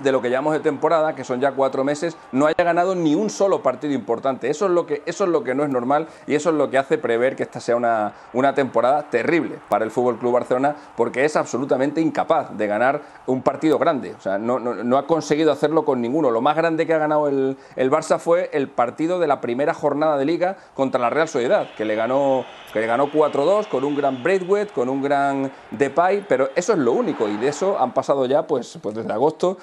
de 0.03 0.11
lo 0.11 0.21
que 0.21 0.29
llamamos 0.29 0.53
de 0.53 0.59
temporada, 0.59 1.15
que 1.15 1.23
son 1.23 1.39
ya 1.39 1.51
cuatro 1.51 1.83
meses, 1.83 2.17
no 2.31 2.47
haya 2.47 2.63
ganado 2.63 2.95
ni 2.95 3.15
un 3.15 3.29
solo 3.29 3.61
partido 3.61 3.93
importante. 3.93 4.49
Eso 4.49 4.65
es 4.65 4.71
lo 4.71 4.85
que, 4.85 5.01
eso 5.05 5.23
es 5.23 5.29
lo 5.29 5.43
que 5.43 5.55
no 5.55 5.63
es 5.63 5.69
normal 5.69 6.07
y 6.27 6.35
eso 6.35 6.49
es 6.49 6.55
lo 6.55 6.69
que 6.69 6.77
hace 6.77 6.97
prever 6.97 7.35
que 7.35 7.43
esta 7.43 7.59
sea 7.59 7.75
una, 7.75 8.13
una 8.33 8.53
temporada 8.53 9.03
terrible 9.09 9.59
para 9.69 9.85
el 9.85 9.91
Fútbol 9.91 10.17
Club 10.17 10.33
Barcelona, 10.33 10.75
porque 10.95 11.25
es 11.25 11.35
absolutamente 11.35 12.01
incapaz 12.01 12.57
de 12.57 12.67
ganar 12.67 13.01
un 13.27 13.41
partido 13.41 13.77
grande. 13.77 14.13
O 14.17 14.21
sea, 14.21 14.37
no, 14.37 14.59
no, 14.59 14.97
ha 14.97 15.05
conseguido 15.05 15.51
hacerlo 15.51 15.85
con 15.85 16.01
ninguno. 16.01 16.31
Lo 16.31 16.41
más 16.41 16.55
grande 16.55 16.85
que 16.85 16.93
ha 16.93 16.97
ganado 16.97 17.27
el, 17.27 17.57
el 17.75 17.91
Barça 17.91 18.19
fue 18.19 18.49
el 18.53 18.67
partido 18.69 19.19
de 19.19 19.27
la 19.27 19.41
primera 19.41 19.73
jornada 19.73 20.17
de 20.17 20.25
liga 20.25 20.57
contra 20.73 20.99
la 20.99 21.09
Real 21.09 21.27
Sociedad, 21.27 21.67
que 21.75 21.85
le 21.85 21.95
ganó, 21.95 22.45
que 22.73 22.79
le 22.79 22.87
ganó 22.87 23.07
4-2 23.07 23.67
con 23.67 23.83
un 23.83 23.95
gran 23.95 24.23
Braithwaite, 24.23 24.73
con 24.73 24.89
un 24.89 25.01
gran 25.01 25.51
Depay, 25.71 26.25
pero 26.27 26.49
eso 26.55 26.73
es 26.73 26.79
lo 26.79 26.93
único 26.93 27.27
y 27.27 27.37
de 27.37 27.47
eso 27.47 27.79
han 27.79 27.93
pasado 27.93 28.25
ya 28.25 28.45
pues, 28.47 28.77
pues 28.81 28.95
desde 28.95 29.11
agosto 29.11 29.57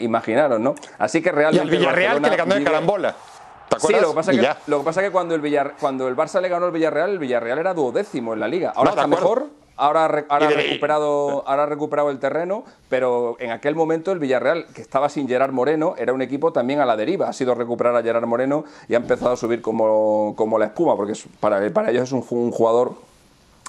imaginaron, 0.00 0.62
¿no? 0.62 0.74
Así 0.98 1.22
que 1.22 1.32
realmente. 1.32 1.66
Y 1.66 1.74
el 1.74 1.78
Villarreal 1.78 2.22
que 2.22 2.30
le 2.30 2.36
ganó 2.36 2.54
de 2.54 2.64
carambola. 2.64 3.14
Sí, 3.78 3.92
lo 4.00 4.08
que 4.10 4.14
pasa 4.14 4.32
es 4.32 4.40
que, 4.40 4.48
lo 4.66 4.78
que, 4.78 4.84
pasa 4.84 5.02
que 5.02 5.10
cuando, 5.10 5.34
el 5.34 5.72
cuando 5.78 6.08
el 6.08 6.16
Barça 6.16 6.40
le 6.40 6.48
ganó 6.48 6.66
al 6.66 6.72
Villarreal, 6.72 7.10
el 7.10 7.18
Villarreal 7.18 7.58
era 7.58 7.74
duodécimo 7.74 8.32
en 8.32 8.40
la 8.40 8.48
liga. 8.48 8.72
Ahora 8.74 8.90
está 8.90 9.06
mejor, 9.06 9.46
ahora, 9.76 10.24
ahora, 10.28 10.46
ha 10.46 10.50
recuperado, 10.50 11.44
ahora 11.46 11.62
ha 11.64 11.66
recuperado 11.66 12.10
el 12.10 12.18
terreno, 12.18 12.64
pero 12.88 13.36
en 13.38 13.50
aquel 13.50 13.74
momento 13.74 14.10
el 14.10 14.18
Villarreal, 14.18 14.66
que 14.74 14.80
estaba 14.80 15.08
sin 15.08 15.28
Gerard 15.28 15.52
Moreno, 15.52 15.94
era 15.98 16.12
un 16.12 16.22
equipo 16.22 16.52
también 16.52 16.80
a 16.80 16.86
la 16.86 16.96
deriva. 16.96 17.28
Ha 17.28 17.32
sido 17.32 17.54
recuperar 17.54 17.94
a 17.94 18.02
Gerard 18.02 18.26
Moreno 18.26 18.64
y 18.88 18.94
ha 18.94 18.98
empezado 18.98 19.32
a 19.32 19.36
subir 19.36 19.60
como, 19.60 20.34
como 20.36 20.58
la 20.58 20.66
espuma, 20.66 20.96
porque 20.96 21.12
para, 21.38 21.70
para 21.70 21.90
ellos 21.90 22.04
es 22.04 22.12
un, 22.12 22.24
un 22.30 22.50
jugador 22.50 22.94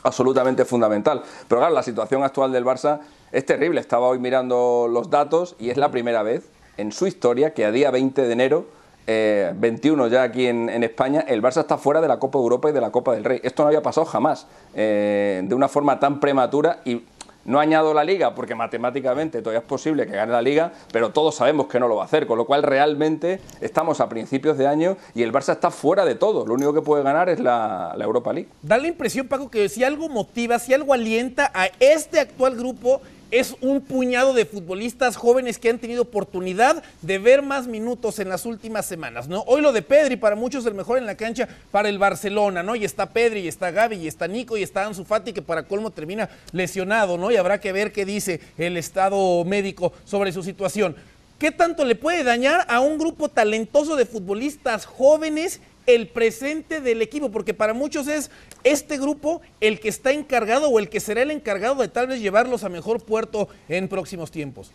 absolutamente 0.03 0.65
fundamental. 0.65 1.22
Pero 1.48 1.60
claro, 1.60 1.74
la 1.74 1.84
situación 1.84 2.24
actual 2.24 2.51
del 2.51 2.65
Barça 2.65 3.00
es 3.32 3.46
terrible. 3.46 3.80
Estaba 3.80 4.08
hoy 4.08 4.20
mirando 4.20 4.88
los 4.90 5.10
datos 5.10 5.56
y 5.60 5.70
es 5.70 5.78
la 5.78 5.92
primera 5.92 6.24
vez 6.24 6.50
en 6.78 6.92
su 6.92 7.08
historia 7.08 7.54
que 7.54 7.66
a 7.66 7.72
día 7.72 7.92
20 7.92 8.22
de 8.22 8.32
enero, 8.34 8.66
21 9.06 10.06
eh, 10.06 10.10
ya 10.10 10.24
aquí 10.24 10.48
en, 10.48 10.84
España, 10.84 11.26
el 11.28 11.42
Barça 11.42 11.62
está 11.62 11.78
fuera 11.78 12.00
de 12.00 12.08
la 12.08 12.20
Copa 12.20 12.38
de 12.38 12.44
Europa 12.44 12.70
y 12.70 12.74
de 12.74 12.82
la 12.82 12.92
Copa 12.92 13.14
del 13.14 13.24
Rey. 13.24 13.40
Esto 13.44 13.64
no 13.64 13.68
había 13.68 13.82
pasado 13.82 14.06
jamás 14.06 14.48
eh, 14.74 15.42
de 15.44 15.56
una 15.56 15.68
forma 15.68 16.00
tan 16.00 16.20
prematura 16.20 16.82
y 16.86 17.04
no 17.46 17.60
añado 17.60 17.94
la 17.94 18.04
liga 18.04 18.36
porque 18.36 18.54
matemáticamente 18.54 19.42
todavía 19.42 19.60
es 19.60 19.66
posible 19.66 20.06
que 20.06 20.12
gane 20.12 20.32
la 20.32 20.42
liga, 20.42 20.72
pero 20.94 21.10
todos 21.10 21.36
sabemos 21.36 21.68
que 21.68 21.80
no 21.80 21.88
lo 21.88 21.96
va 21.96 22.04
a 22.04 22.06
hacer, 22.06 22.28
con 22.28 22.38
lo 22.38 22.46
cual 22.46 22.64
realmente 22.64 23.42
estamos 23.62 24.00
a 24.02 24.10
principios 24.10 24.58
de 24.58 24.68
año 24.68 24.98
y 25.16 25.24
el 25.24 25.34
Barça 25.34 25.54
está 25.54 25.72
fuera 25.72 26.06
de 26.06 26.16
todo. 26.16 26.46
Lo 26.46 26.54
único 26.54 26.74
que 26.74 26.82
puede 26.82 27.04
ganar 27.04 27.30
es 27.30 27.40
la, 27.40 27.94
la 27.98 28.06
Europa 28.06 28.32
League. 28.32 28.50
Da 28.62 28.78
la 28.78 28.88
impresión, 28.88 29.28
Paco, 29.28 29.50
que 29.50 29.68
si 29.68 29.84
algo 29.84 30.08
motiva, 30.10 30.60
si 30.60 30.74
algo 30.74 30.94
alienta 30.94 31.52
a 31.54 31.68
este 31.80 32.20
actual 32.20 32.56
grupo 32.56 33.02
es 33.32 33.56
un 33.62 33.82
puñado 33.82 34.34
de 34.34 34.46
futbolistas 34.46 35.16
jóvenes 35.16 35.60
que 35.60 35.70
han 35.70 35.80
tenido 35.80 36.04
oportunidad 36.04 36.84
de 37.02 37.20
ver 37.20 37.42
más 37.42 37.68
minutos 37.68 38.20
en 38.20 38.30
las 38.30 38.46
últimas 38.46 38.86
semanas, 38.86 39.28
¿no? 39.28 39.42
Hoy 39.48 39.62
lo 39.62 39.72
de 39.72 39.82
Pedri, 39.82 40.16
para 40.16 40.36
muchos 40.36 40.66
el 40.66 40.74
mejor 40.74 40.98
en 40.98 41.06
la 41.06 41.16
cancha 41.16 41.48
para 41.72 41.90
el 41.90 42.00
Barcelona, 42.00 42.64
¿no? 42.64 42.76
Y 42.76 42.86
está 42.86 43.08
Pedri, 43.08 43.42
y 43.42 43.48
está 43.48 43.72
Gaby, 43.72 43.98
y 43.98 44.08
está 44.08 44.28
Nico, 44.28 44.58
y 44.58 44.64
está 44.64 44.86
Ansu 44.86 45.04
Fati, 45.04 45.34
que 45.34 45.42
para 45.42 45.64
colmo 45.64 45.92
termina 45.92 46.30
lesionado, 46.52 47.18
¿no? 47.18 47.32
Y 47.32 47.36
habrá 47.36 47.60
que 47.60 47.72
ver 47.72 47.92
qué 47.92 48.06
dice 48.06 48.40
el 48.58 48.78
estado 48.78 49.44
médico 49.46 49.94
sobre 50.06 50.32
su 50.32 50.44
situación. 50.44 50.96
¿Qué 51.38 51.52
tanto 51.52 51.86
le 51.86 51.96
puede 51.96 52.24
dañar 52.24 52.66
a 52.68 52.82
un 52.82 52.98
grupo 52.98 53.30
talentoso 53.30 53.96
de 53.96 54.06
futbolistas 54.06 54.86
jóvenes 54.86 55.62
el 55.96 56.08
presente 56.08 56.81
del 56.81 57.01
equipo, 57.01 57.31
porque 57.31 57.53
para 57.53 57.74
muchos 57.74 58.08
es 58.08 58.29
este 58.63 58.98
grupo 58.98 59.41
el 59.60 59.79
que 59.79 59.89
está 59.89 60.12
encargado 60.12 60.69
o 60.69 60.77
el 60.77 60.89
que 60.89 61.00
será 61.00 61.24
el 61.24 61.31
encargado 61.31 61.75
de 61.81 61.88
tal 61.88 62.08
vez 62.08 62.22
llevarlos 62.22 62.63
a 62.63 62.69
mejor 62.69 63.03
puerto 63.03 63.50
en 63.67 63.88
próximos 63.88 64.29
tiempos. 64.29 64.72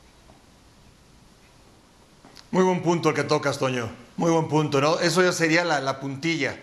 Muy 2.50 2.64
buen 2.64 2.83
punto 2.83 3.09
el 3.11 3.14
que 3.14 3.25
tocas, 3.25 3.59
Toño. 3.59 3.90
Muy 4.16 4.30
buen 4.30 4.49
punto, 4.49 4.80
¿no? 4.80 5.00
Eso 5.00 5.23
ya 5.23 5.33
sería 5.33 5.64
la, 5.64 6.00
puntilla. 6.00 6.56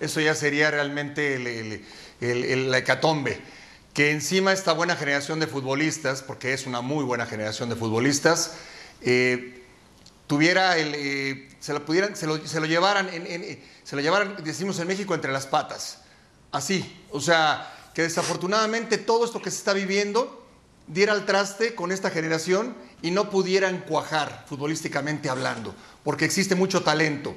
Eso 0.00 0.20
ya 0.20 0.34
sería 0.34 0.70
realmente 0.70 1.36
el, 2.20 2.70
la 2.70 2.78
hecatombe. 2.78 3.40
Que 3.94 4.10
encima 4.10 4.52
esta 4.52 4.72
buena 4.72 4.96
generación 4.96 5.40
de 5.40 5.46
futbolistas, 5.46 6.22
porque 6.22 6.52
es 6.52 6.66
una 6.66 6.80
muy 6.80 7.04
buena 7.04 7.26
generación 7.26 7.68
de 7.68 7.76
futbolistas, 7.76 8.54
eh, 9.02 9.61
tuviera 10.32 10.78
el, 10.78 10.94
eh, 10.96 11.48
se 11.60 11.74
lo 11.74 11.84
pudieran, 11.84 12.16
se 12.16 12.26
lo, 12.26 12.38
llevaran, 12.38 13.10
se 13.84 13.96
lo 13.96 14.00
llevaran, 14.00 14.36
decimos 14.42 14.78
en 14.78 14.88
México, 14.88 15.14
entre 15.14 15.30
las 15.30 15.46
patas. 15.46 15.98
Así, 16.50 17.04
o 17.10 17.20
sea, 17.20 17.70
que 17.92 18.00
desafortunadamente 18.00 18.96
todo 18.96 19.26
esto 19.26 19.42
que 19.42 19.50
se 19.50 19.58
está 19.58 19.74
viviendo 19.74 20.46
diera 20.86 21.12
al 21.12 21.26
traste 21.26 21.74
con 21.74 21.92
esta 21.92 22.08
generación 22.08 22.74
y 23.02 23.10
no 23.10 23.28
pudieran 23.28 23.80
cuajar 23.80 24.46
futbolísticamente 24.48 25.28
hablando, 25.28 25.74
porque 26.02 26.24
existe 26.24 26.54
mucho 26.54 26.82
talento. 26.82 27.36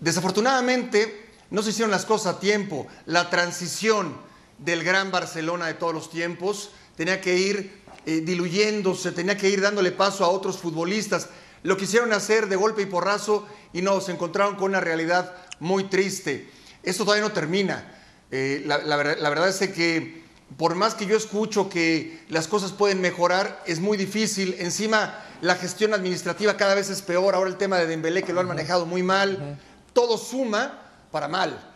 Desafortunadamente 0.00 1.30
no 1.50 1.62
se 1.62 1.70
hicieron 1.70 1.90
las 1.90 2.04
cosas 2.04 2.34
a 2.34 2.38
tiempo. 2.38 2.86
La 3.06 3.30
transición 3.30 4.14
del 4.58 4.84
gran 4.84 5.10
Barcelona 5.10 5.68
de 5.68 5.74
todos 5.74 5.94
los 5.94 6.10
tiempos 6.10 6.72
tenía 6.98 7.18
que 7.22 7.38
ir 7.38 7.80
eh, 8.04 8.20
diluyéndose, 8.20 9.12
tenía 9.12 9.38
que 9.38 9.48
ir 9.48 9.62
dándole 9.62 9.90
paso 9.90 10.22
a 10.22 10.28
otros 10.28 10.58
futbolistas. 10.58 11.30
Lo 11.62 11.76
quisieron 11.76 12.12
hacer 12.12 12.48
de 12.48 12.56
golpe 12.56 12.82
y 12.82 12.86
porrazo 12.86 13.46
y 13.72 13.82
no, 13.82 14.00
se 14.00 14.12
encontraron 14.12 14.56
con 14.56 14.70
una 14.70 14.80
realidad 14.80 15.34
muy 15.60 15.84
triste. 15.84 16.48
Esto 16.82 17.04
todavía 17.04 17.24
no 17.26 17.32
termina. 17.32 17.92
Eh, 18.30 18.62
la, 18.66 18.76
verdad 18.96 19.48
es 19.48 19.58
que 19.70 20.24
por 20.56 20.74
más 20.74 20.94
que 20.94 21.06
yo 21.06 21.16
escucho 21.16 21.68
que 21.68 22.24
las 22.28 22.48
cosas 22.48 22.72
pueden 22.72 23.00
mejorar, 23.00 23.62
es 23.66 23.80
muy 23.80 23.96
difícil. 23.96 24.56
Encima, 24.58 25.22
la 25.40 25.56
gestión 25.56 25.92
administrativa 25.92 26.56
cada 26.56 26.74
vez 26.74 26.88
es 26.90 27.02
peor. 27.02 27.34
Ahora 27.34 27.50
el 27.50 27.56
tema 27.56 27.78
de 27.78 27.86
Dembélé, 27.86 28.22
que 28.22 28.32
lo 28.32 28.40
han 28.40 28.46
manejado 28.46 28.86
muy 28.86 29.02
mal. 29.02 29.58
Todo 29.92 30.18
suma 30.18 30.82
para 31.10 31.28
mal. 31.28 31.74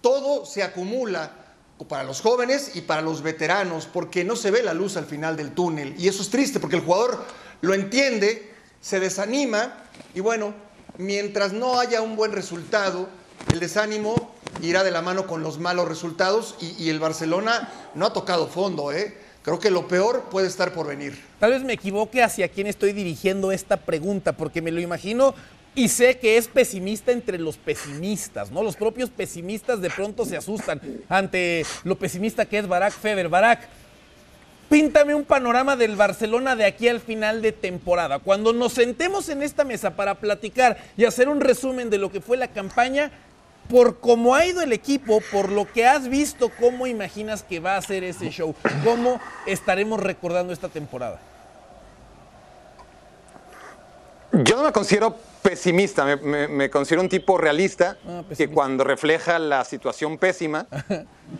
Todo 0.00 0.46
se 0.46 0.62
acumula 0.62 1.32
para 1.88 2.04
los 2.04 2.20
jóvenes 2.20 2.72
y 2.74 2.82
para 2.82 3.02
los 3.02 3.22
veteranos, 3.22 3.86
porque 3.86 4.24
no 4.24 4.36
se 4.36 4.50
ve 4.50 4.62
la 4.62 4.74
luz 4.74 4.96
al 4.96 5.06
final 5.06 5.36
del 5.36 5.52
túnel. 5.52 5.94
Y 5.98 6.08
eso 6.08 6.22
es 6.22 6.30
triste, 6.30 6.60
porque 6.60 6.76
el 6.76 6.82
jugador 6.82 7.24
lo 7.60 7.74
entiende, 7.74 8.51
se 8.82 9.00
desanima 9.00 9.72
y 10.14 10.20
bueno, 10.20 10.52
mientras 10.98 11.54
no 11.54 11.80
haya 11.80 12.02
un 12.02 12.16
buen 12.16 12.32
resultado, 12.32 13.08
el 13.50 13.60
desánimo 13.60 14.34
irá 14.60 14.84
de 14.84 14.90
la 14.90 15.00
mano 15.00 15.26
con 15.26 15.42
los 15.42 15.58
malos 15.58 15.88
resultados 15.88 16.56
y, 16.60 16.90
el 16.90 17.00
Barcelona 17.00 17.70
no 17.94 18.06
ha 18.06 18.12
tocado 18.12 18.48
fondo, 18.48 18.92
¿eh? 18.92 19.16
Creo 19.42 19.58
que 19.58 19.70
lo 19.70 19.88
peor 19.88 20.24
puede 20.30 20.46
estar 20.46 20.72
por 20.72 20.86
venir. 20.86 21.18
Tal 21.40 21.50
vez 21.50 21.64
me 21.64 21.72
equivoque 21.72 22.22
hacia 22.22 22.48
quién 22.48 22.66
estoy 22.66 22.92
dirigiendo 22.92 23.50
esta 23.50 23.76
pregunta, 23.78 24.32
porque 24.32 24.62
me 24.62 24.70
lo 24.70 24.80
imagino 24.80 25.34
y 25.74 25.88
sé 25.88 26.18
que 26.18 26.36
es 26.36 26.48
pesimista 26.48 27.12
entre 27.12 27.38
los 27.38 27.56
pesimistas, 27.56 28.50
¿no? 28.50 28.62
Los 28.62 28.76
propios 28.76 29.10
pesimistas 29.10 29.80
de 29.80 29.90
pronto 29.90 30.24
se 30.24 30.36
asustan 30.36 30.80
ante 31.08 31.64
lo 31.84 31.96
pesimista 31.96 32.44
que 32.44 32.58
es 32.58 32.68
Barack 32.68 32.92
Feber. 32.92 33.28
Barack, 33.28 33.68
píntame 34.72 35.14
un 35.14 35.26
panorama 35.26 35.76
del 35.76 35.96
Barcelona 35.96 36.56
de 36.56 36.64
aquí 36.64 36.88
al 36.88 37.00
final 37.00 37.42
de 37.42 37.52
temporada. 37.52 38.20
Cuando 38.20 38.54
nos 38.54 38.72
sentemos 38.72 39.28
en 39.28 39.42
esta 39.42 39.64
mesa 39.64 39.90
para 39.90 40.14
platicar 40.14 40.78
y 40.96 41.04
hacer 41.04 41.28
un 41.28 41.42
resumen 41.42 41.90
de 41.90 41.98
lo 41.98 42.10
que 42.10 42.22
fue 42.22 42.38
la 42.38 42.48
campaña, 42.48 43.10
por 43.68 44.00
cómo 44.00 44.34
ha 44.34 44.46
ido 44.46 44.62
el 44.62 44.72
equipo, 44.72 45.20
por 45.30 45.52
lo 45.52 45.70
que 45.70 45.86
has 45.86 46.08
visto, 46.08 46.50
¿cómo 46.58 46.86
imaginas 46.86 47.42
que 47.42 47.60
va 47.60 47.76
a 47.76 47.82
ser 47.82 48.02
ese 48.02 48.30
show? 48.30 48.54
¿Cómo 48.82 49.20
estaremos 49.44 50.00
recordando 50.00 50.54
esta 50.54 50.70
temporada? 50.70 51.20
Yo 54.32 54.56
no 54.56 54.62
me 54.62 54.72
considero 54.72 55.16
pesimista, 55.42 56.16
me, 56.16 56.70
considero 56.70 57.02
un 57.02 57.08
tipo 57.08 57.36
realista 57.36 57.98
ah, 58.06 58.22
que 58.36 58.48
cuando 58.48 58.84
refleja 58.84 59.38
la 59.38 59.64
situación 59.64 60.16
pésima, 60.18 60.66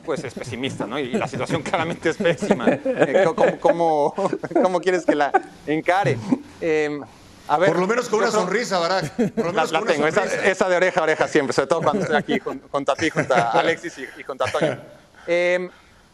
pues 0.04 0.24
es 0.24 0.34
pesimista, 0.34 0.86
¿no? 0.86 0.98
Y, 0.98 1.12
la 1.12 1.28
situación 1.28 1.62
claramente 1.64 2.10
es 2.10 2.16
pésima. 2.16 2.66
Eh, 2.68 3.24
¿Cómo, 3.60 4.14
cómo, 4.62 4.80
quieres 4.80 5.06
que 5.06 5.14
la 5.14 5.32
encare? 5.66 6.18
Em, 6.60 7.00
a 7.48 7.58
ver, 7.58 7.70
Por 7.70 7.80
lo 7.80 7.86
menos 7.86 8.08
con 8.08 8.20
una 8.20 8.30
sonrisa, 8.30 8.78
Barack. 8.78 9.12
la, 9.72 9.82
tengo, 9.82 10.06
esa, 10.06 10.68
de 10.68 10.76
oreja 10.76 11.00
a 11.00 11.02
oreja 11.04 11.28
siempre, 11.28 11.52
sobre 11.52 11.68
todo 11.68 11.82
cuando 11.82 12.02
estoy 12.02 12.16
aquí 12.16 12.38
con, 12.40 12.60
a 12.88 12.94
ti, 12.94 13.10
junto 13.10 13.34
a 13.34 13.50
Alexis 13.50 13.98
y, 13.98 14.20
y 14.20 14.22
junto 14.22 14.44
a 14.44 14.50
Toño. 14.50 14.78
Eh, 15.26 15.68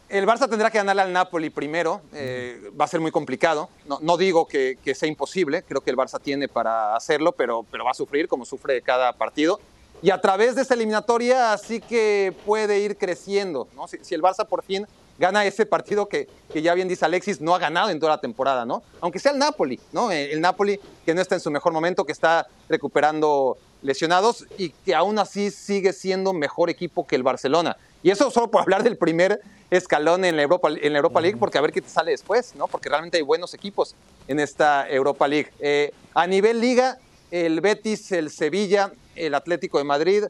el 0.09 0.25
Barça 0.25 0.49
tendrá 0.49 0.71
que 0.71 0.79
ganarle 0.79 1.03
al 1.03 1.13
Napoli 1.13 1.49
primero, 1.51 2.01
eh, 2.13 2.71
va 2.79 2.85
a 2.85 2.87
ser 2.87 2.99
muy 2.99 3.11
complicado. 3.11 3.69
No, 4.01 4.17
digo 4.17 4.47
que, 4.47 4.77
sea 4.95 5.07
imposible, 5.07 5.63
creo 5.63 5.81
que 5.81 5.91
el 5.91 5.97
Barça 5.97 6.19
tiene 6.19 6.47
para 6.47 6.95
hacerlo, 6.95 7.31
pero, 7.31 7.65
va 7.85 7.91
a 7.91 7.93
sufrir 7.93 8.27
como 8.27 8.45
sufre 8.45 8.81
cada 8.81 9.13
partido. 9.13 9.59
Y 10.01 10.11
a 10.11 10.19
través 10.19 10.55
de 10.55 10.63
esa 10.63 10.73
eliminatoria 10.73 11.55
sí 11.57 11.79
que 11.81 12.33
puede 12.45 12.79
ir 12.79 12.97
creciendo. 12.97 13.67
¿no? 13.75 13.87
Si, 13.87 14.15
el 14.15 14.21
Barça 14.21 14.47
por 14.47 14.63
fin 14.63 14.87
gana 15.19 15.45
ese 15.45 15.65
partido 15.65 16.07
que, 16.07 16.27
ya 16.55 16.73
bien 16.73 16.87
dice 16.87 17.05
Alexis, 17.05 17.39
no 17.41 17.53
ha 17.53 17.59
ganado 17.59 17.89
en 17.89 17.99
toda 17.99 18.13
la 18.13 18.21
temporada, 18.21 18.65
¿no? 18.65 18.81
Aunque 19.01 19.19
sea 19.19 19.33
el 19.33 19.37
Napoli, 19.37 19.77
¿no? 19.91 20.11
El 20.11 20.39
Napoli 20.39 20.79
que 21.05 21.13
no 21.13 21.21
está 21.21 21.35
en 21.35 21.41
su 21.41 21.51
mejor 21.51 21.73
momento, 21.73 22.05
que 22.05 22.13
está 22.13 22.47
recuperando 22.69 23.57
lesionados 23.81 24.45
y 24.57 24.69
que 24.69 24.95
aún 24.95 25.19
así 25.19 25.51
sigue 25.51 25.91
siendo 25.93 26.31
mejor 26.33 26.69
equipo 26.69 27.05
que 27.05 27.17
el 27.17 27.23
Barcelona. 27.23 27.77
Y 28.01 28.11
eso 28.11 28.31
solo 28.31 28.49
por 28.49 28.61
hablar 28.61 28.83
del 28.83 28.97
primer 28.97 29.41
escalón 29.69 30.25
en 30.25 30.35
la 30.35 30.43
Europa, 30.43 30.69
en 30.69 30.93
la 30.93 30.99
Europa 30.99 31.21
League, 31.21 31.37
porque 31.37 31.57
a 31.57 31.61
ver 31.61 31.71
qué 31.71 31.81
te 31.81 31.89
sale 31.89 32.11
después, 32.11 32.55
¿no? 32.55 32.67
Porque 32.67 32.89
realmente 32.89 33.17
hay 33.17 33.23
buenos 33.23 33.53
equipos 33.53 33.95
en 34.27 34.39
esta 34.39 34.89
Europa 34.89 35.27
League. 35.27 35.51
Eh, 35.59 35.91
a 36.13 36.25
nivel 36.25 36.61
liga, 36.61 36.97
el 37.31 37.61
Betis, 37.61 38.11
el 38.11 38.31
Sevilla, 38.31 38.91
el 39.15 39.35
Atlético 39.35 39.77
de 39.77 39.83
Madrid 39.83 40.23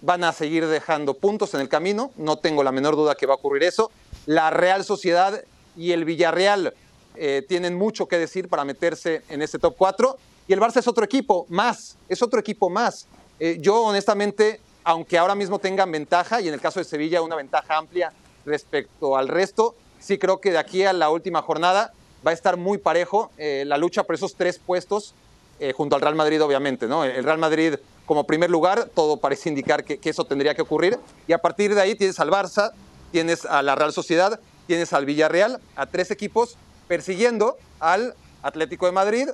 van 0.00 0.24
a 0.24 0.32
seguir 0.32 0.66
dejando 0.66 1.14
puntos 1.14 1.54
en 1.54 1.60
el 1.60 1.68
camino. 1.68 2.12
No 2.16 2.38
tengo 2.38 2.62
la 2.62 2.72
menor 2.72 2.96
duda 2.96 3.14
que 3.14 3.26
va 3.26 3.34
a 3.34 3.36
ocurrir 3.36 3.64
eso. 3.64 3.90
La 4.26 4.50
Real 4.50 4.84
Sociedad 4.84 5.42
y 5.76 5.92
el 5.92 6.04
Villarreal 6.04 6.74
eh, 7.16 7.44
tienen 7.48 7.74
mucho 7.74 8.06
que 8.06 8.18
decir 8.18 8.48
para 8.48 8.64
meterse 8.64 9.22
en 9.28 9.42
ese 9.42 9.58
top 9.58 9.74
4. 9.76 10.16
Y 10.48 10.52
el 10.52 10.60
Barça 10.60 10.78
es 10.78 10.86
otro 10.86 11.04
equipo 11.04 11.46
más, 11.48 11.96
es 12.08 12.22
otro 12.22 12.38
equipo 12.38 12.70
más. 12.70 13.06
Eh, 13.40 13.58
yo 13.60 13.82
honestamente, 13.82 14.60
aunque 14.86 15.18
ahora 15.18 15.34
mismo 15.34 15.58
tengan 15.58 15.90
ventaja, 15.90 16.40
y 16.40 16.46
en 16.46 16.54
el 16.54 16.60
caso 16.60 16.78
de 16.78 16.84
Sevilla 16.84 17.20
una 17.20 17.34
ventaja 17.34 17.76
amplia 17.76 18.12
respecto 18.46 19.16
al 19.16 19.26
resto. 19.26 19.74
Sí 19.98 20.16
creo 20.16 20.40
que 20.40 20.52
de 20.52 20.58
aquí 20.58 20.84
a 20.84 20.92
la 20.92 21.10
última 21.10 21.42
jornada 21.42 21.92
va 22.24 22.30
a 22.30 22.34
estar 22.34 22.56
muy 22.56 22.78
parejo 22.78 23.32
eh, 23.36 23.64
la 23.66 23.78
lucha 23.78 24.04
por 24.04 24.14
esos 24.14 24.36
tres 24.36 24.60
puestos 24.60 25.12
eh, 25.58 25.72
junto 25.72 25.96
al 25.96 26.02
Real 26.02 26.14
Madrid, 26.14 26.40
obviamente. 26.40 26.86
¿no? 26.86 27.02
El 27.02 27.24
Real 27.24 27.38
Madrid 27.38 27.74
como 28.06 28.28
primer 28.28 28.48
lugar, 28.48 28.88
todo 28.94 29.16
parece 29.16 29.48
indicar 29.48 29.82
que, 29.82 29.98
eso 30.08 30.24
tendría 30.24 30.54
que 30.54 30.62
ocurrir. 30.62 30.96
Y 31.26 31.32
a 31.32 31.38
partir 31.38 31.74
de 31.74 31.80
ahí 31.80 31.96
tienes 31.96 32.20
al 32.20 32.30
Barça, 32.30 32.70
tienes 33.10 33.44
a 33.44 33.62
la 33.62 33.74
Real 33.74 33.92
Sociedad, 33.92 34.38
tienes 34.68 34.92
al 34.92 35.04
Villarreal, 35.04 35.58
a 35.74 35.86
tres 35.86 36.12
equipos 36.12 36.56
persiguiendo 36.86 37.56
al 37.80 38.14
Atlético 38.44 38.86
de 38.86 38.92
Madrid, 38.92 39.30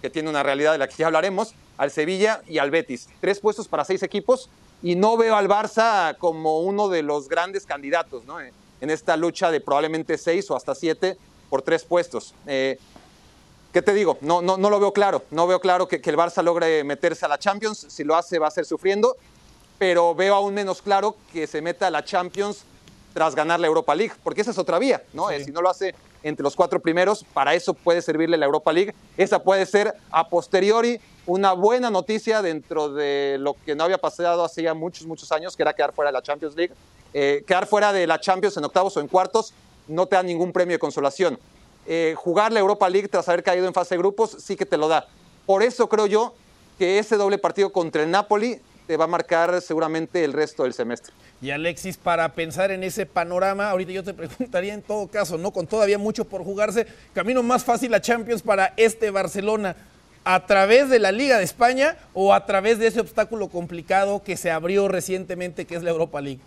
que 0.00 0.10
tiene 0.10 0.30
una 0.30 0.42
realidad 0.42 0.72
de 0.72 0.78
la 0.78 0.88
que 0.88 0.96
ya 0.96 1.06
hablaremos, 1.06 1.54
al 1.76 1.90
Sevilla 1.90 2.42
y 2.46 2.58
al 2.58 2.70
Betis. 2.70 3.08
Tres 3.20 3.40
puestos 3.40 3.68
para 3.68 3.84
seis 3.84 4.02
equipos 4.02 4.48
y 4.82 4.96
no 4.96 5.16
veo 5.16 5.36
al 5.36 5.48
Barça 5.48 6.16
como 6.18 6.60
uno 6.60 6.88
de 6.88 7.02
los 7.02 7.28
grandes 7.28 7.66
candidatos 7.66 8.22
en 8.80 8.90
esta 8.90 9.16
lucha 9.16 9.50
de 9.50 9.60
probablemente 9.60 10.18
seis 10.18 10.50
o 10.50 10.56
hasta 10.56 10.74
siete 10.74 11.16
por 11.50 11.62
tres 11.62 11.84
puestos. 11.84 12.34
Eh, 12.46 12.78
¿Qué 13.72 13.82
te 13.82 13.92
digo? 13.92 14.18
No, 14.20 14.40
no, 14.40 14.56
no 14.56 14.70
lo 14.70 14.78
veo 14.78 14.92
claro. 14.92 15.24
No 15.30 15.46
veo 15.46 15.60
claro 15.60 15.88
que, 15.88 15.96
el 15.96 16.16
Barça 16.16 16.42
logre 16.42 16.84
meterse 16.84 17.24
a 17.24 17.28
la 17.28 17.38
Champions. 17.38 17.86
Si 17.88 18.04
lo 18.04 18.14
hace, 18.14 18.38
va 18.38 18.46
a 18.46 18.50
ser 18.50 18.64
sufriendo. 18.64 19.16
Pero 19.78 20.14
veo 20.14 20.36
aún 20.36 20.54
menos 20.54 20.80
claro 20.80 21.16
que 21.32 21.48
se 21.48 21.60
meta 21.60 21.88
a 21.88 21.90
la 21.90 22.04
Champions 22.04 22.64
tras 23.12 23.34
ganar 23.34 23.58
la 23.58 23.66
Europa 23.66 23.94
League, 23.94 24.14
porque 24.22 24.42
esa 24.42 24.50
es 24.50 24.58
otra 24.58 24.78
vía, 24.78 25.02
¿no? 25.12 25.30
Eh, 25.30 25.44
si 25.44 25.50
no 25.50 25.62
lo 25.62 25.70
hace 25.70 25.94
entre 26.24 26.42
los 26.42 26.56
cuatro 26.56 26.80
primeros, 26.80 27.24
para 27.32 27.54
eso 27.54 27.74
puede 27.74 28.02
servirle 28.02 28.36
la 28.36 28.46
Europa 28.46 28.72
League. 28.72 28.94
Esa 29.16 29.42
puede 29.42 29.66
ser 29.66 29.94
a 30.10 30.28
posteriori 30.28 30.98
una 31.26 31.52
buena 31.52 31.90
noticia 31.90 32.42
dentro 32.42 32.92
de 32.92 33.36
lo 33.38 33.54
que 33.64 33.76
no 33.76 33.84
había 33.84 33.98
pasado 33.98 34.42
hace 34.42 34.62
ya 34.62 34.74
muchos, 34.74 35.06
muchos 35.06 35.30
años, 35.30 35.56
que 35.56 35.62
era 35.62 35.74
quedar 35.74 35.92
fuera 35.92 36.08
de 36.08 36.14
la 36.14 36.22
Champions 36.22 36.56
League. 36.56 36.74
Eh, 37.12 37.44
quedar 37.46 37.66
fuera 37.66 37.92
de 37.92 38.06
la 38.06 38.18
Champions 38.18 38.56
en 38.56 38.64
octavos 38.64 38.96
o 38.96 39.00
en 39.00 39.06
cuartos 39.06 39.54
no 39.86 40.06
te 40.06 40.16
da 40.16 40.22
ningún 40.22 40.52
premio 40.52 40.74
de 40.74 40.78
consolación. 40.78 41.38
Eh, 41.86 42.14
jugar 42.16 42.52
la 42.52 42.60
Europa 42.60 42.88
League 42.88 43.08
tras 43.08 43.28
haber 43.28 43.42
caído 43.42 43.66
en 43.66 43.74
fase 43.74 43.94
de 43.94 43.98
grupos 43.98 44.36
sí 44.38 44.56
que 44.56 44.66
te 44.66 44.78
lo 44.78 44.88
da. 44.88 45.06
Por 45.46 45.62
eso 45.62 45.88
creo 45.88 46.06
yo 46.06 46.34
que 46.78 46.98
ese 46.98 47.16
doble 47.16 47.38
partido 47.38 47.70
contra 47.70 48.02
el 48.02 48.10
Napoli 48.10 48.60
te 48.86 48.96
va 48.96 49.04
a 49.04 49.08
marcar 49.08 49.60
seguramente 49.60 50.24
el 50.24 50.32
resto 50.32 50.64
del 50.64 50.74
semestre. 50.74 51.12
Y 51.40 51.50
Alexis, 51.50 51.96
para 51.96 52.28
pensar 52.32 52.70
en 52.70 52.84
ese 52.84 53.06
panorama, 53.06 53.70
ahorita 53.70 53.92
yo 53.92 54.04
te 54.04 54.14
preguntaría 54.14 54.74
en 54.74 54.82
todo 54.82 55.08
caso, 55.08 55.38
¿no? 55.38 55.50
Con 55.50 55.66
todavía 55.66 55.98
mucho 55.98 56.24
por 56.24 56.44
jugarse, 56.44 56.86
camino 57.12 57.42
más 57.42 57.64
fácil 57.64 57.92
a 57.94 58.00
Champions 58.00 58.42
para 58.42 58.72
este 58.76 59.10
Barcelona 59.10 59.76
a 60.24 60.46
través 60.46 60.88
de 60.88 60.98
la 60.98 61.12
Liga 61.12 61.36
de 61.38 61.44
España 61.44 61.96
o 62.14 62.32
a 62.32 62.46
través 62.46 62.78
de 62.78 62.86
ese 62.86 63.00
obstáculo 63.00 63.48
complicado 63.48 64.22
que 64.22 64.36
se 64.36 64.50
abrió 64.50 64.88
recientemente, 64.88 65.66
que 65.66 65.76
es 65.76 65.82
la 65.82 65.90
Europa 65.90 66.20
League? 66.20 66.40